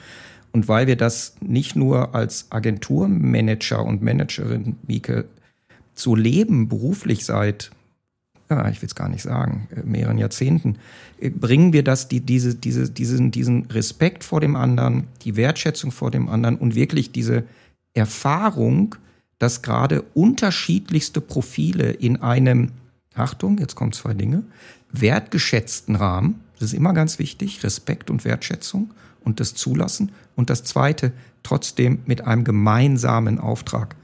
[0.51, 5.25] Und weil wir das nicht nur als Agenturmanager und Managerin, Mieke,
[5.93, 7.71] so leben, beruflich seit,
[8.49, 10.77] ja, ich will es gar nicht sagen, äh, mehreren Jahrzehnten,
[11.19, 15.91] äh, bringen wir das, die, diese, diese, diesen, diesen Respekt vor dem anderen, die Wertschätzung
[15.91, 17.43] vor dem anderen und wirklich diese
[17.93, 18.95] Erfahrung,
[19.39, 22.71] dass gerade unterschiedlichste Profile in einem,
[23.15, 24.43] Achtung, jetzt kommen zwei Dinge,
[24.91, 28.91] wertgeschätzten Rahmen, das ist immer ganz wichtig, Respekt und Wertschätzung
[29.27, 30.13] und das Zulassen.
[30.37, 31.11] Und das Zweite,
[31.43, 33.97] trotzdem mit einem gemeinsamen Auftrag.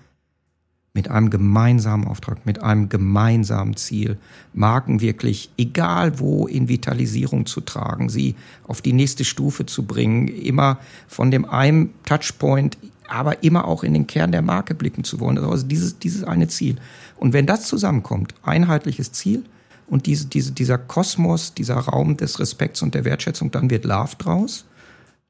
[0.94, 4.18] Mit einem gemeinsamen Auftrag, mit einem gemeinsamen Ziel,
[4.54, 8.36] Marken wirklich, egal wo, in Vitalisierung zu tragen, sie
[8.68, 13.94] auf die nächste Stufe zu bringen, immer von dem einen Touchpoint, aber immer auch in
[13.94, 15.38] den Kern der Marke blicken zu wollen.
[15.40, 16.76] Also dieses, dieses eine Ziel.
[17.16, 19.46] Und wenn das zusammenkommt, einheitliches Ziel,
[19.88, 24.16] und diese, diese, dieser Kosmos, dieser Raum des Respekts und der Wertschätzung, dann wird Love
[24.18, 24.66] draus,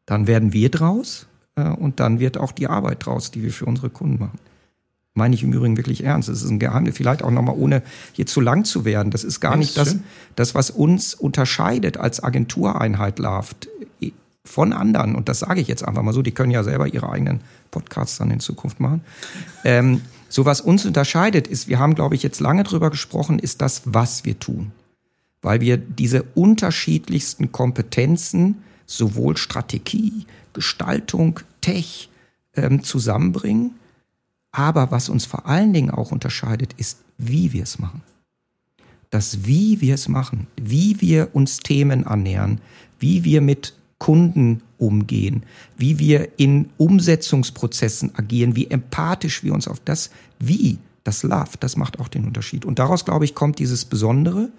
[0.05, 3.65] dann werden wir draus äh, und dann wird auch die Arbeit draus, die wir für
[3.65, 4.39] unsere Kunden machen.
[5.15, 6.27] Meine ich im Übrigen wirklich ernst.
[6.27, 9.11] Das ist ein Geheimnis, vielleicht auch nochmal, ohne hier zu lang zu werden.
[9.11, 9.97] Das ist gar das nicht das,
[10.35, 13.69] das, was uns unterscheidet als Agentureinheit Laft
[14.43, 15.15] von anderen.
[15.15, 16.21] Und das sage ich jetzt einfach mal so.
[16.21, 19.01] Die können ja selber ihre eigenen Podcasts dann in Zukunft machen.
[19.63, 23.61] Ähm, so was uns unterscheidet, ist, wir haben, glaube ich, jetzt lange drüber gesprochen, ist
[23.61, 24.71] das, was wir tun.
[25.43, 28.63] Weil wir diese unterschiedlichsten Kompetenzen,
[28.97, 32.09] sowohl Strategie, Gestaltung, Tech,
[32.55, 33.71] ähm, zusammenbringen.
[34.51, 38.01] Aber was uns vor allen Dingen auch unterscheidet, ist, wie wir es machen.
[39.09, 42.61] Das, wie wir es machen, wie wir uns Themen annähern,
[42.99, 45.43] wie wir mit Kunden umgehen,
[45.77, 51.77] wie wir in Umsetzungsprozessen agieren, wie empathisch wir uns auf das Wie, das Love, das
[51.77, 52.65] macht auch den Unterschied.
[52.65, 54.49] Und daraus, glaube ich, kommt dieses Besondere,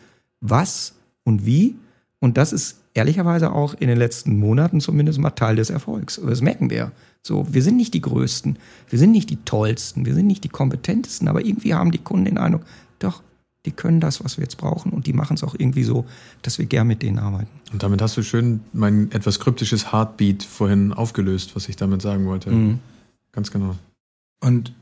[0.40, 0.94] was
[1.24, 1.74] und wie.
[2.20, 6.20] Und das ist ehrlicherweise auch in den letzten Monaten zumindest mal Teil des Erfolgs.
[6.24, 6.92] Das merken wir.
[7.22, 10.48] So, wir sind nicht die Größten, wir sind nicht die Tollsten, wir sind nicht die
[10.48, 12.62] Kompetentesten, aber irgendwie haben die Kunden den Eindruck,
[12.98, 13.22] doch,
[13.64, 16.04] die können das, was wir jetzt brauchen und die machen es auch irgendwie so,
[16.42, 17.48] dass wir gern mit denen arbeiten.
[17.72, 22.26] Und damit hast du schön mein etwas kryptisches Heartbeat vorhin aufgelöst, was ich damit sagen
[22.26, 22.50] wollte.
[22.50, 22.80] Mhm.
[23.32, 23.74] Ganz genau.
[24.40, 24.74] Und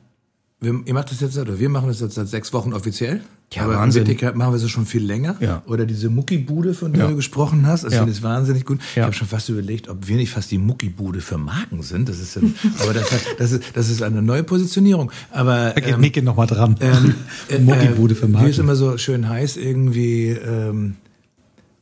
[0.60, 3.20] wir, ihr macht das jetzt, oder wir machen das jetzt seit sechs Wochen offiziell.
[3.54, 4.06] Ja, aber Wahnsinn.
[4.06, 5.36] in machen wir es schon viel länger.
[5.40, 5.62] Ja.
[5.66, 7.10] Oder diese Muckibude, von der ja.
[7.10, 7.84] du gesprochen hast.
[7.84, 8.00] Das ja.
[8.00, 8.80] finde ich wahnsinnig gut.
[8.80, 9.02] Ja.
[9.02, 12.08] Ich habe schon fast überlegt, ob wir nicht fast die Muckibude für Marken sind.
[12.08, 12.42] Das ist ja,
[12.80, 15.10] aber das, das, ist, das ist eine neue Positionierung.
[15.30, 16.76] Aber da geht ähm, Micke noch mal dran.
[16.80, 17.14] Ähm,
[17.48, 18.46] äh, Muckibude für Marken.
[18.46, 20.96] Wie es immer so schön heißt, irgendwie ähm,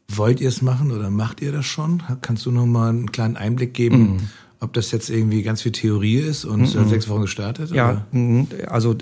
[0.09, 2.03] wollt ihr es machen oder macht ihr das schon?
[2.21, 4.15] Kannst du noch mal einen kleinen Einblick geben?
[4.15, 4.21] Mhm
[4.61, 7.71] ob das jetzt irgendwie ganz viel Theorie ist und mm seit sechs Wochen gestartet?
[7.71, 8.07] Ja, oder?
[8.13, 8.49] Mhm.
[8.69, 8.95] also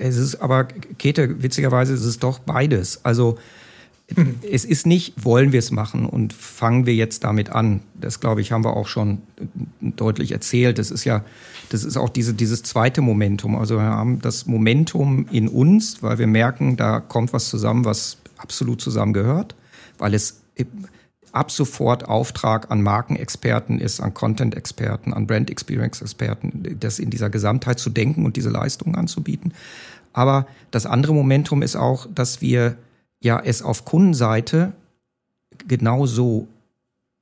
[0.00, 3.04] es ist aber, Käthe, witzigerweise ist es doch beides.
[3.04, 3.38] Also
[4.50, 7.80] es ist nicht, wollen wir es machen und fangen wir jetzt damit an.
[7.94, 9.18] Das, glaube ich, haben wir auch schon
[9.80, 10.78] deutlich erzählt.
[10.78, 11.24] Das ist ja,
[11.68, 13.54] das ist auch diese, dieses zweite Momentum.
[13.56, 18.16] Also wir haben das Momentum in uns, weil wir merken, da kommt was zusammen, was
[18.38, 19.54] absolut zusammengehört
[19.98, 20.40] weil es
[21.38, 27.78] ab sofort Auftrag an Markenexperten ist, an Content-Experten, an Brand Experience-Experten, das in dieser Gesamtheit
[27.78, 29.54] zu denken und diese Leistungen anzubieten.
[30.12, 32.76] Aber das andere Momentum ist auch, dass wir
[33.20, 34.72] ja es auf Kundenseite
[35.66, 36.48] genauso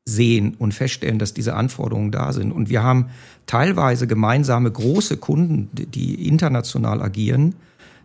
[0.07, 2.52] sehen und feststellen, dass diese Anforderungen da sind.
[2.52, 3.11] Und wir haben
[3.46, 7.55] teilweise gemeinsame große Kunden, die international agieren,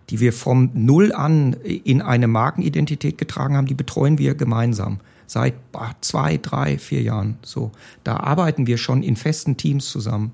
[0.10, 5.00] die wir vom Null an in eine Markenidentität getragen haben, die betreuen wir gemeinsam
[5.32, 5.54] seit
[6.02, 7.38] zwei, drei, vier Jahren.
[7.42, 7.72] So,
[8.04, 10.34] da arbeiten wir schon in festen Teams zusammen.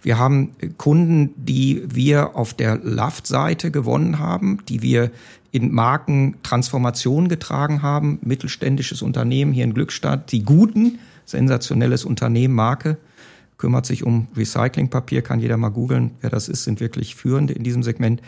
[0.00, 5.10] Wir haben Kunden, die wir auf der Laft-Seite gewonnen haben, die wir
[5.50, 8.20] in Markentransformation getragen haben.
[8.22, 12.96] Mittelständisches Unternehmen hier in Glückstadt, die guten, sensationelles Unternehmen, Marke,
[13.58, 17.64] kümmert sich um Recyclingpapier, kann jeder mal googeln, wer das ist, sind wirklich Führende in
[17.64, 18.22] diesem Segment.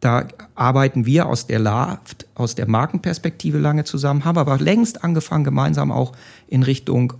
[0.00, 5.44] Da arbeiten wir aus der LAFT, aus der Markenperspektive lange zusammen, haben aber längst angefangen,
[5.44, 6.12] gemeinsam auch
[6.48, 7.12] in Richtung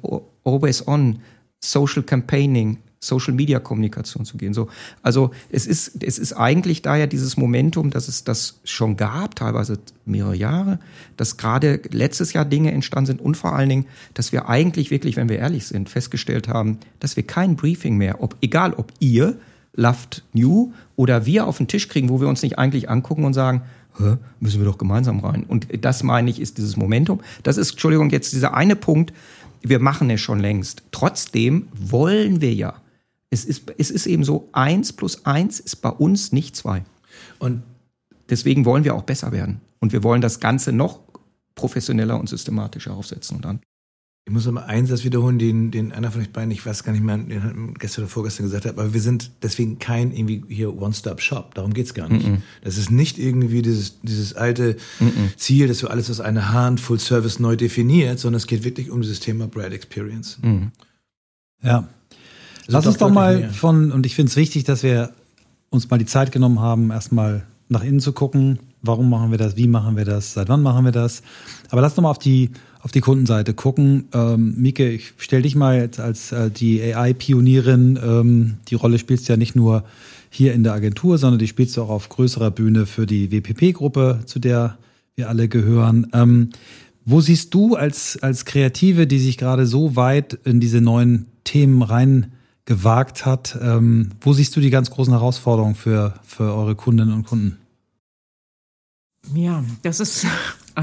[0.44, 1.20] Always On,
[1.60, 4.54] Social Campaigning, Social Media Kommunikation zu gehen.
[4.54, 4.68] So,
[5.02, 9.78] also es ist, es ist eigentlich daher dieses Momentum, dass es das schon gab, teilweise
[10.04, 10.78] mehrere Jahre,
[11.16, 15.16] dass gerade letztes Jahr Dinge entstanden sind und vor allen Dingen, dass wir eigentlich wirklich,
[15.16, 19.36] wenn wir ehrlich sind, festgestellt haben, dass wir kein Briefing mehr, ob, egal ob ihr
[19.74, 23.34] Loved New oder wir auf den Tisch kriegen, wo wir uns nicht eigentlich angucken und
[23.34, 23.62] sagen,
[23.98, 25.44] Hä, müssen wir doch gemeinsam rein.
[25.44, 27.20] Und das meine ich, ist dieses Momentum.
[27.42, 29.12] Das ist, Entschuldigung, jetzt dieser eine Punkt,
[29.62, 30.82] wir machen es schon längst.
[30.92, 32.74] Trotzdem wollen wir ja.
[33.30, 36.82] Es ist, es ist eben so, eins plus eins ist bei uns nicht zwei.
[37.38, 37.62] Und
[38.28, 39.60] deswegen wollen wir auch besser werden.
[39.80, 41.00] Und wir wollen das Ganze noch
[41.54, 43.36] professioneller und systematischer aufsetzen.
[43.36, 43.60] Und dann
[44.26, 46.92] ich muss aber einen Satz wiederholen, den, den einer von euch beiden, ich weiß gar
[46.92, 50.44] nicht mehr, den hat gestern oder vorgestern gesagt hat, aber wir sind deswegen kein irgendwie
[50.48, 51.54] hier One-Stop-Shop.
[51.54, 52.28] Darum geht's gar nicht.
[52.28, 52.40] Mm -mm.
[52.62, 55.06] Das ist nicht irgendwie dieses, dieses alte mm
[55.36, 58.90] Ziel, dass du alles aus einer Hand, Full Service neu definiert, sondern es geht wirklich
[58.90, 60.38] um dieses Thema Brand Experience.
[60.42, 60.70] Mhm.
[61.62, 61.88] Ja.
[62.66, 63.50] Lass uns doch mal mehr.
[63.50, 65.10] von, und ich finde es wichtig, dass wir
[65.70, 68.58] uns mal die Zeit genommen haben, erstmal nach innen zu gucken.
[68.82, 69.56] Warum machen wir das?
[69.56, 70.34] Wie machen wir das?
[70.34, 71.22] Seit wann machen wir das?
[71.70, 72.50] Aber lass doch mal auf die
[72.82, 74.08] auf die Kundenseite gucken.
[74.12, 77.98] Ähm, Mike, ich stell dich mal jetzt als äh, die AI-Pionierin.
[78.02, 79.84] Ähm, die Rolle spielst du ja nicht nur
[80.30, 84.20] hier in der Agentur, sondern die spielst du auch auf größerer Bühne für die WPP-Gruppe,
[84.26, 84.78] zu der
[85.14, 86.06] wir alle gehören.
[86.12, 86.50] Ähm,
[87.04, 91.82] wo siehst du als, als Kreative, die sich gerade so weit in diese neuen Themen
[91.82, 92.32] rein
[92.64, 97.26] gewagt hat, ähm, wo siehst du die ganz großen Herausforderungen für, für eure Kundinnen und
[97.26, 97.58] Kunden?
[99.34, 100.26] Ja, das ist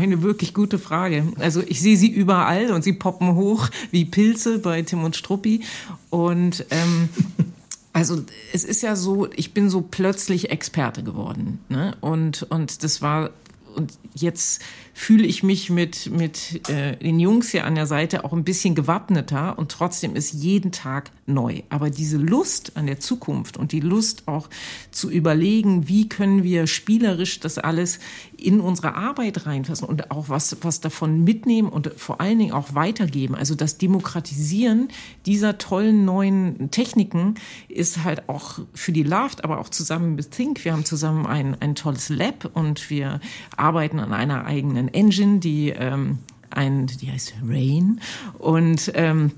[0.03, 1.31] eine wirklich gute Frage.
[1.39, 5.62] Also ich sehe sie überall und sie poppen hoch wie Pilze bei Tim und Struppi.
[6.10, 7.10] Und ähm,
[7.93, 11.60] also es ist ja so, ich bin so plötzlich Experte geworden.
[11.69, 11.95] Ne?
[12.01, 13.31] Und, und das war
[13.75, 18.33] und jetzt fühle ich mich mit, mit äh, den Jungs hier an der Seite auch
[18.33, 21.61] ein bisschen gewappneter und trotzdem ist jeden Tag neu.
[21.69, 24.49] Aber diese Lust an der Zukunft und die Lust auch
[24.91, 27.99] zu überlegen, wie können wir spielerisch das alles
[28.37, 32.73] in unsere Arbeit reinfassen und auch was, was davon mitnehmen und vor allen Dingen auch
[32.75, 33.35] weitergeben.
[33.35, 34.87] Also das Demokratisieren
[35.25, 37.35] dieser tollen neuen Techniken
[37.67, 40.63] ist halt auch für die Laft, aber auch zusammen mit Think.
[40.63, 43.19] Wir haben zusammen ein, ein tolles Lab und wir
[43.57, 47.99] arbeiten an einer eigenen Engine, die ähm, ein, die heißt Rain
[48.39, 49.31] und ähm,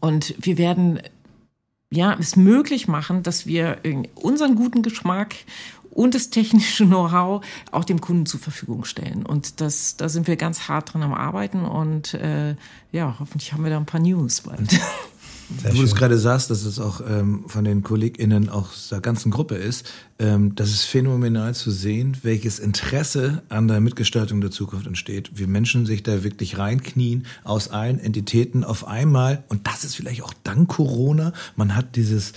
[0.00, 1.00] und wir werden
[1.90, 3.78] ja es möglich machen, dass wir
[4.14, 5.34] unseren guten Geschmack
[5.90, 9.24] und das technische Know-how auch dem Kunden zur Verfügung stellen.
[9.24, 12.54] Und das, da sind wir ganz hart dran am Arbeiten und äh,
[12.92, 14.78] ja, hoffentlich haben wir da ein paar News bald.
[15.62, 19.00] Sehr Wo du es gerade sagst, dass es auch ähm, von den KollegInnen auch der
[19.00, 19.86] ganzen Gruppe ist,
[20.18, 25.32] ähm, das ist phänomenal zu sehen, welches Interesse an der Mitgestaltung der Zukunft entsteht.
[25.34, 29.44] Wie Menschen sich da wirklich reinknien aus allen Entitäten auf einmal.
[29.48, 31.32] Und das ist vielleicht auch dank Corona.
[31.54, 32.32] Man hat dieses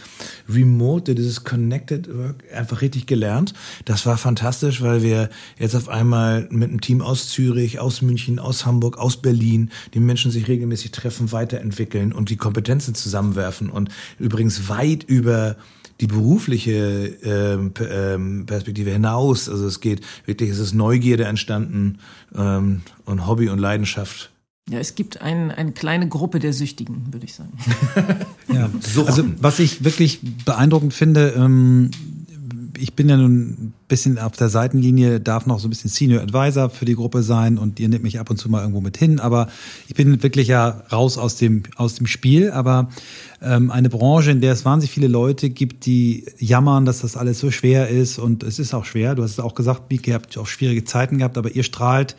[0.50, 3.54] Remote, dieses Connected Work einfach richtig gelernt.
[3.86, 8.40] Das war fantastisch, weil wir jetzt auf einmal mit einem Team aus Zürich, aus München,
[8.40, 13.90] aus Hamburg, aus Berlin, die Menschen sich regelmäßig treffen, weiterentwickeln und die Kompetenzen zusammenwerfen und
[14.18, 15.56] übrigens weit über
[16.00, 19.50] die berufliche ähm, ähm, Perspektive hinaus.
[19.50, 22.00] Also es geht wirklich, es ist Neugierde entstanden
[22.36, 24.32] ähm, und Hobby und Leidenschaft.
[24.70, 27.52] Ja, es gibt ein, eine kleine Gruppe der Süchtigen, würde ich sagen.
[28.54, 28.70] ja,
[29.06, 31.90] also was ich wirklich beeindruckend finde, ähm,
[32.80, 36.22] ich bin ja nun ein bisschen auf der Seitenlinie, darf noch so ein bisschen Senior
[36.22, 38.98] Advisor für die Gruppe sein und ihr nehmt mich ab und zu mal irgendwo mit
[38.98, 39.50] hin, aber
[39.88, 42.90] ich bin wirklich ja raus aus dem, aus dem Spiel, aber
[43.42, 47.40] ähm, eine Branche, in der es wahnsinnig viele Leute gibt, die jammern, dass das alles
[47.40, 49.16] so schwer ist und es ist auch schwer.
[49.16, 52.16] Du hast es auch gesagt, Mike, ihr habt auch schwierige Zeiten gehabt, aber ihr strahlt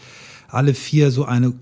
[0.49, 1.53] alle vier so eine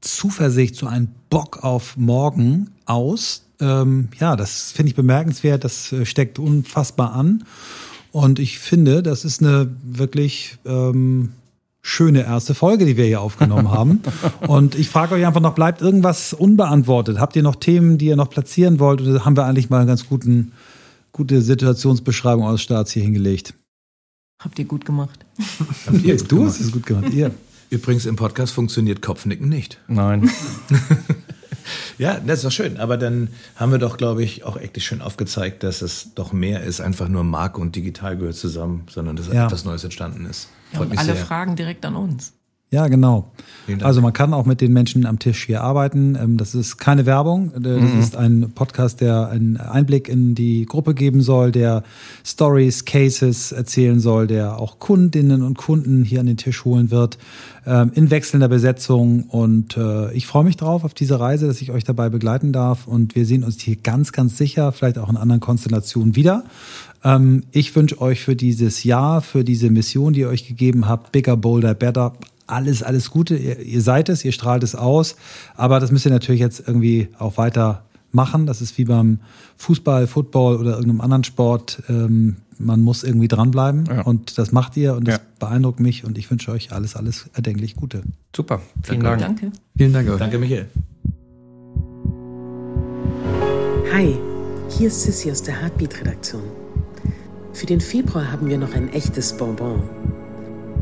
[0.00, 3.44] Zuversicht, so einen Bock auf morgen aus.
[3.60, 7.44] Ähm, ja, das finde ich bemerkenswert, das äh, steckt unfassbar an.
[8.12, 11.30] Und ich finde, das ist eine wirklich ähm,
[11.82, 14.00] schöne erste Folge, die wir hier aufgenommen haben.
[14.46, 17.18] Und ich frage euch einfach noch, bleibt irgendwas unbeantwortet?
[17.18, 19.00] Habt ihr noch Themen, die ihr noch platzieren wollt?
[19.00, 20.52] Oder haben wir eigentlich mal eine ganz guten,
[21.12, 23.54] gute Situationsbeschreibung aus Staats hier hingelegt?
[24.40, 25.20] Habt ihr gut gemacht.
[25.86, 27.12] Habt ihr du hast es gut gemacht.
[27.12, 27.30] Ihr.
[27.68, 29.78] Übrigens im Podcast funktioniert Kopfnicken nicht.
[29.86, 30.28] Nein.
[31.98, 32.78] ja, das ist doch schön.
[32.78, 36.62] Aber dann haben wir doch, glaube ich, auch echt schön aufgezeigt, dass es doch mehr
[36.62, 39.46] ist, einfach nur Marke und digital gehört zusammen, sondern dass ja.
[39.46, 40.48] etwas Neues entstanden ist.
[40.72, 41.16] Ja, und alle sehr.
[41.16, 42.32] Fragen direkt an uns.
[42.72, 43.32] Ja, genau.
[43.82, 46.16] Also man kann auch mit den Menschen am Tisch hier arbeiten.
[46.20, 47.52] Ähm, das ist keine Werbung.
[47.56, 47.98] Äh, das mhm.
[47.98, 51.82] ist ein Podcast, der einen Einblick in die Gruppe geben soll, der
[52.24, 57.18] Stories, Cases erzählen soll, der auch Kundinnen und Kunden hier an den Tisch holen wird,
[57.66, 59.24] ähm, in wechselnder Besetzung.
[59.24, 62.86] Und äh, ich freue mich drauf auf diese Reise, dass ich euch dabei begleiten darf.
[62.86, 66.44] Und wir sehen uns hier ganz, ganz sicher, vielleicht auch in anderen Konstellationen wieder.
[67.02, 71.12] Ähm, ich wünsche euch für dieses Jahr, für diese Mission, die ihr euch gegeben habt,
[71.12, 72.12] Bigger, Bolder, Better,
[72.50, 73.36] alles, alles Gute.
[73.36, 75.16] Ihr, ihr seid es, ihr strahlt es aus.
[75.56, 78.46] Aber das müsst ihr natürlich jetzt irgendwie auch weiter machen.
[78.46, 79.20] Das ist wie beim
[79.56, 81.82] Fußball, Football oder irgendeinem anderen Sport.
[81.88, 84.02] Ähm, man muss irgendwie dranbleiben ja.
[84.02, 85.20] und das macht ihr und das ja.
[85.38, 88.02] beeindruckt mich und ich wünsche euch alles, alles erdenklich Gute.
[88.36, 89.20] Super, vielen Dank.
[89.20, 89.52] Danke.
[89.76, 90.18] Vielen Dank euch.
[90.18, 90.66] Danke, Michael.
[93.92, 94.16] Hi,
[94.68, 96.42] hier ist Sissy aus der Heartbeat-Redaktion.
[97.52, 100.19] Für den Februar haben wir noch ein echtes Bonbon.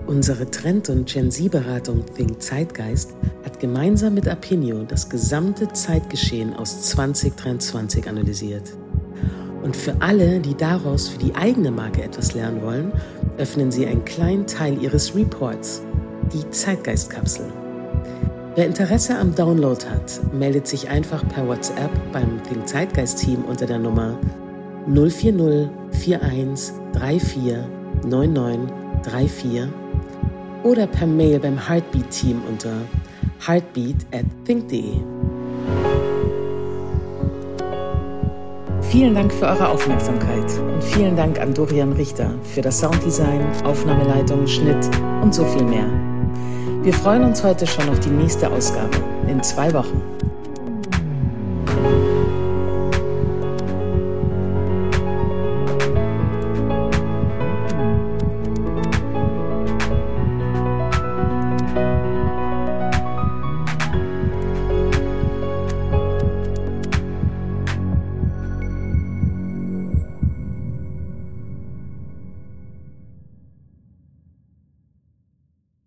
[0.08, 3.12] Unsere Trend- und Gen Z-Beratung Think Zeitgeist
[3.44, 8.72] hat gemeinsam mit Apinio das gesamte Zeitgeschehen aus 2023 analysiert.
[9.62, 12.90] Und für alle, die daraus für die eigene Marke etwas lernen wollen,
[13.36, 15.82] öffnen sie einen kleinen Teil ihres Reports,
[16.32, 17.44] die Zeitgeistkapsel.
[18.54, 23.66] Wer Interesse am Download hat, meldet sich einfach per WhatsApp beim Think Zeitgeist Team unter
[23.66, 24.18] der Nummer
[24.86, 27.56] 040 41 34
[28.06, 29.68] 99 34
[30.62, 32.72] oder per Mail beim Heartbeat Team unter
[33.46, 35.00] heartbeat at think.de.
[38.90, 44.46] Vielen Dank für eure Aufmerksamkeit und vielen Dank an Dorian Richter für das Sounddesign, Aufnahmeleitung,
[44.46, 44.88] Schnitt
[45.22, 45.86] und so viel mehr.
[46.82, 48.96] Wir freuen uns heute schon auf die nächste Ausgabe
[49.28, 50.17] in zwei Wochen.